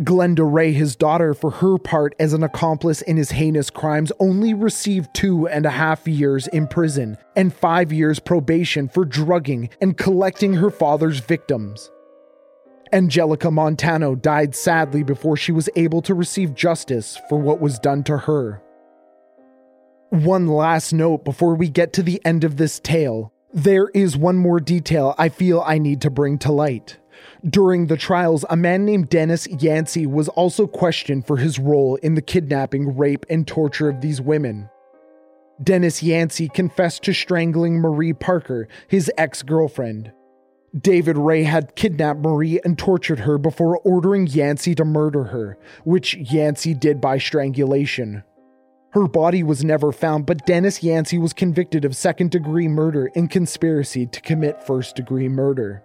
Glenda 0.00 0.44
Ray, 0.44 0.72
his 0.72 0.96
daughter, 0.96 1.32
for 1.32 1.50
her 1.50 1.78
part 1.78 2.14
as 2.18 2.34
an 2.34 2.42
accomplice 2.42 3.00
in 3.00 3.16
his 3.16 3.30
heinous 3.30 3.70
crimes, 3.70 4.12
only 4.20 4.52
received 4.52 5.14
two 5.14 5.48
and 5.48 5.64
a 5.64 5.70
half 5.70 6.06
years 6.06 6.46
in 6.48 6.68
prison 6.68 7.16
and 7.34 7.54
five 7.54 7.90
years 7.90 8.18
probation 8.18 8.86
for 8.90 9.06
drugging 9.06 9.70
and 9.80 9.96
collecting 9.96 10.52
her 10.52 10.70
father's 10.70 11.20
victims. 11.20 11.90
Angelica 12.92 13.50
Montano 13.50 14.14
died 14.14 14.54
sadly 14.54 15.02
before 15.02 15.36
she 15.36 15.52
was 15.52 15.68
able 15.76 16.02
to 16.02 16.14
receive 16.14 16.54
justice 16.54 17.18
for 17.28 17.38
what 17.38 17.60
was 17.60 17.78
done 17.78 18.04
to 18.04 18.16
her. 18.18 18.62
One 20.10 20.46
last 20.46 20.92
note 20.92 21.24
before 21.24 21.56
we 21.56 21.68
get 21.68 21.92
to 21.94 22.02
the 22.02 22.20
end 22.24 22.44
of 22.44 22.56
this 22.56 22.78
tale. 22.78 23.32
There 23.52 23.88
is 23.88 24.16
one 24.16 24.36
more 24.36 24.60
detail 24.60 25.14
I 25.18 25.28
feel 25.30 25.62
I 25.66 25.78
need 25.78 26.00
to 26.02 26.10
bring 26.10 26.38
to 26.38 26.52
light. 26.52 26.98
During 27.48 27.86
the 27.86 27.96
trials, 27.96 28.44
a 28.50 28.56
man 28.56 28.84
named 28.84 29.08
Dennis 29.08 29.48
Yancey 29.48 30.06
was 30.06 30.28
also 30.28 30.66
questioned 30.66 31.26
for 31.26 31.38
his 31.38 31.58
role 31.58 31.96
in 31.96 32.14
the 32.14 32.22
kidnapping, 32.22 32.96
rape, 32.96 33.26
and 33.28 33.46
torture 33.46 33.88
of 33.88 34.00
these 34.00 34.20
women. 34.20 34.68
Dennis 35.62 36.02
Yancey 36.02 36.48
confessed 36.48 37.02
to 37.04 37.14
strangling 37.14 37.80
Marie 37.80 38.12
Parker, 38.12 38.68
his 38.88 39.10
ex 39.16 39.42
girlfriend. 39.42 40.12
David 40.80 41.16
Ray 41.16 41.44
had 41.44 41.74
kidnapped 41.74 42.20
Marie 42.20 42.60
and 42.64 42.78
tortured 42.78 43.20
her 43.20 43.38
before 43.38 43.78
ordering 43.78 44.26
Yancey 44.26 44.74
to 44.74 44.84
murder 44.84 45.24
her, 45.24 45.56
which 45.84 46.14
Yancey 46.16 46.74
did 46.74 47.00
by 47.00 47.18
strangulation. 47.18 48.22
Her 48.90 49.06
body 49.06 49.42
was 49.42 49.64
never 49.64 49.92
found, 49.92 50.26
but 50.26 50.46
Dennis 50.46 50.82
Yancey 50.82 51.18
was 51.18 51.32
convicted 51.32 51.84
of 51.84 51.96
second 51.96 52.30
degree 52.30 52.68
murder 52.68 53.10
and 53.14 53.30
conspiracy 53.30 54.06
to 54.06 54.20
commit 54.20 54.62
first 54.62 54.96
degree 54.96 55.28
murder. 55.28 55.82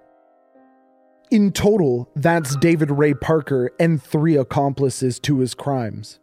In 1.30 1.52
total, 1.52 2.10
that's 2.16 2.56
David 2.58 2.92
Ray 2.92 3.14
Parker 3.14 3.72
and 3.80 4.02
three 4.02 4.36
accomplices 4.36 5.20
to 5.22 5.40
his 5.40 5.54
crimes. 5.54 6.20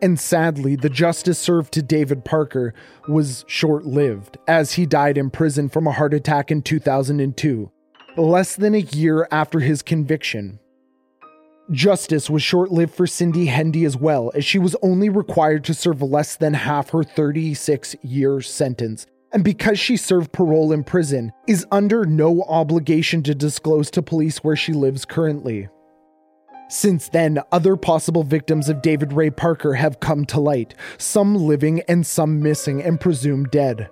And 0.00 0.18
sadly, 0.18 0.76
the 0.76 0.90
justice 0.90 1.38
served 1.38 1.72
to 1.74 1.82
David 1.82 2.24
Parker 2.24 2.72
was 3.08 3.44
short 3.48 3.84
lived, 3.84 4.38
as 4.46 4.74
he 4.74 4.86
died 4.86 5.18
in 5.18 5.30
prison 5.30 5.68
from 5.68 5.86
a 5.86 5.92
heart 5.92 6.14
attack 6.14 6.50
in 6.50 6.62
2002, 6.62 7.70
less 8.18 8.56
than 8.56 8.74
a 8.74 8.78
year 8.78 9.26
after 9.30 9.60
his 9.60 9.82
conviction. 9.82 10.58
Justice 11.70 12.30
was 12.30 12.42
short 12.42 12.70
lived 12.70 12.94
for 12.94 13.06
Cindy 13.06 13.46
Hendy 13.46 13.84
as 13.84 13.96
well, 13.96 14.32
as 14.34 14.44
she 14.44 14.58
was 14.58 14.74
only 14.82 15.10
required 15.10 15.64
to 15.64 15.74
serve 15.74 16.00
less 16.00 16.34
than 16.36 16.54
half 16.54 16.90
her 16.90 17.04
36 17.04 17.94
year 18.02 18.40
sentence. 18.40 19.06
And 19.32 19.44
because 19.44 19.78
she 19.78 19.98
served 19.98 20.32
parole 20.32 20.72
in 20.72 20.82
prison, 20.84 21.32
is 21.46 21.66
under 21.70 22.06
no 22.06 22.42
obligation 22.44 23.22
to 23.24 23.34
disclose 23.34 23.90
to 23.90 24.02
police 24.02 24.38
where 24.38 24.56
she 24.56 24.72
lives 24.72 25.04
currently. 25.04 25.68
Since 26.70 27.10
then, 27.10 27.38
other 27.52 27.76
possible 27.76 28.22
victims 28.22 28.70
of 28.70 28.80
David 28.80 29.12
Ray 29.12 29.30
Parker 29.30 29.74
have 29.74 30.00
come 30.00 30.24
to 30.26 30.40
light, 30.40 30.74
some 30.96 31.34
living 31.34 31.82
and 31.88 32.06
some 32.06 32.42
missing 32.42 32.82
and 32.82 32.98
presumed 32.98 33.50
dead. 33.50 33.90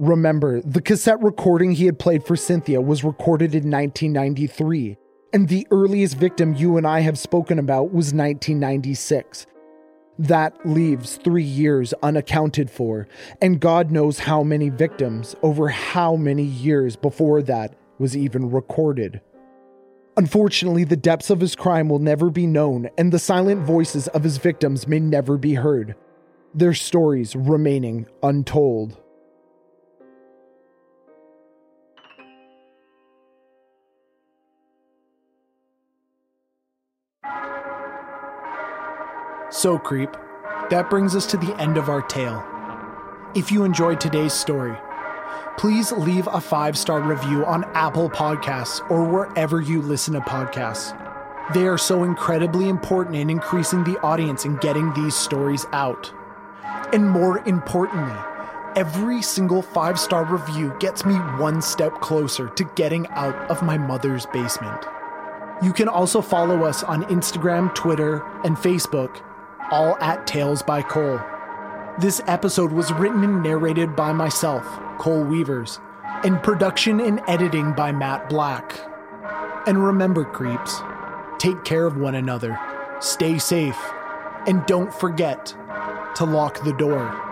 Remember, 0.00 0.62
the 0.62 0.80
cassette 0.80 1.22
recording 1.22 1.72
he 1.72 1.84
had 1.84 1.98
played 1.98 2.24
for 2.24 2.34
Cynthia 2.34 2.80
was 2.80 3.04
recorded 3.04 3.54
in 3.54 3.70
1993, 3.70 4.96
and 5.34 5.46
the 5.46 5.66
earliest 5.70 6.16
victim 6.16 6.54
you 6.54 6.78
and 6.78 6.86
I 6.86 7.00
have 7.00 7.18
spoken 7.18 7.58
about 7.58 7.92
was 7.92 8.14
1996. 8.14 9.46
That 10.18 10.56
leaves 10.64 11.16
three 11.16 11.44
years 11.44 11.92
unaccounted 12.02 12.70
for, 12.70 13.08
and 13.42 13.60
God 13.60 13.90
knows 13.90 14.20
how 14.20 14.42
many 14.42 14.70
victims 14.70 15.36
over 15.42 15.68
how 15.68 16.16
many 16.16 16.44
years 16.44 16.96
before 16.96 17.42
that 17.42 17.74
was 17.98 18.16
even 18.16 18.50
recorded. 18.50 19.20
Unfortunately, 20.16 20.84
the 20.84 20.96
depths 20.96 21.28
of 21.28 21.40
his 21.40 21.54
crime 21.54 21.90
will 21.90 21.98
never 21.98 22.30
be 22.30 22.46
known, 22.46 22.88
and 22.96 23.12
the 23.12 23.18
silent 23.18 23.66
voices 23.66 24.08
of 24.08 24.24
his 24.24 24.38
victims 24.38 24.88
may 24.88 24.98
never 24.98 25.36
be 25.36 25.52
heard, 25.52 25.94
their 26.54 26.72
stories 26.72 27.36
remaining 27.36 28.06
untold. 28.22 28.96
So, 39.50 39.80
Creep, 39.80 40.12
that 40.70 40.88
brings 40.88 41.16
us 41.16 41.26
to 41.26 41.36
the 41.36 41.56
end 41.60 41.76
of 41.76 41.88
our 41.88 42.02
tale. 42.02 42.44
If 43.34 43.50
you 43.50 43.64
enjoyed 43.64 44.00
today's 44.00 44.32
story, 44.32 44.76
please 45.56 45.90
leave 45.90 46.28
a 46.28 46.40
five 46.40 46.78
star 46.78 47.00
review 47.00 47.44
on 47.44 47.64
Apple 47.74 48.08
Podcasts 48.08 48.88
or 48.88 49.02
wherever 49.02 49.60
you 49.60 49.82
listen 49.82 50.14
to 50.14 50.20
podcasts. 50.20 50.96
They 51.52 51.66
are 51.66 51.78
so 51.78 52.04
incredibly 52.04 52.68
important 52.68 53.16
in 53.16 53.28
increasing 53.28 53.82
the 53.82 53.98
audience 54.02 54.44
and 54.44 54.60
getting 54.60 54.94
these 54.94 55.16
stories 55.16 55.66
out. 55.72 56.12
And 56.92 57.10
more 57.10 57.40
importantly, 57.40 58.16
every 58.76 59.20
single 59.20 59.62
five 59.62 59.98
star 59.98 60.24
review 60.24 60.72
gets 60.78 61.04
me 61.04 61.14
one 61.14 61.60
step 61.60 62.00
closer 62.00 62.48
to 62.50 62.64
getting 62.76 63.08
out 63.08 63.34
of 63.50 63.62
my 63.62 63.76
mother's 63.76 64.26
basement. 64.26 64.84
You 65.60 65.72
can 65.72 65.88
also 65.88 66.22
follow 66.22 66.62
us 66.62 66.84
on 66.84 67.02
Instagram, 67.06 67.74
Twitter, 67.74 68.24
and 68.44 68.56
Facebook 68.56 69.22
all 69.70 69.96
at 69.98 70.26
Tales 70.26 70.62
by 70.62 70.82
Cole. 70.82 71.20
This 71.98 72.20
episode 72.26 72.72
was 72.72 72.92
written 72.92 73.22
and 73.22 73.42
narrated 73.42 73.94
by 73.94 74.12
myself, 74.12 74.64
Cole 74.98 75.22
Weavers, 75.22 75.80
and 76.24 76.42
production 76.42 77.00
and 77.00 77.20
editing 77.28 77.72
by 77.72 77.92
Matt 77.92 78.28
Black. 78.28 78.80
And 79.66 79.84
remember, 79.84 80.24
creeps, 80.24 80.80
take 81.38 81.64
care 81.64 81.86
of 81.86 81.96
one 81.96 82.14
another, 82.14 82.58
stay 83.00 83.38
safe, 83.38 83.78
and 84.46 84.64
don't 84.66 84.92
forget 84.92 85.54
to 86.16 86.24
lock 86.24 86.62
the 86.64 86.72
door. 86.72 87.29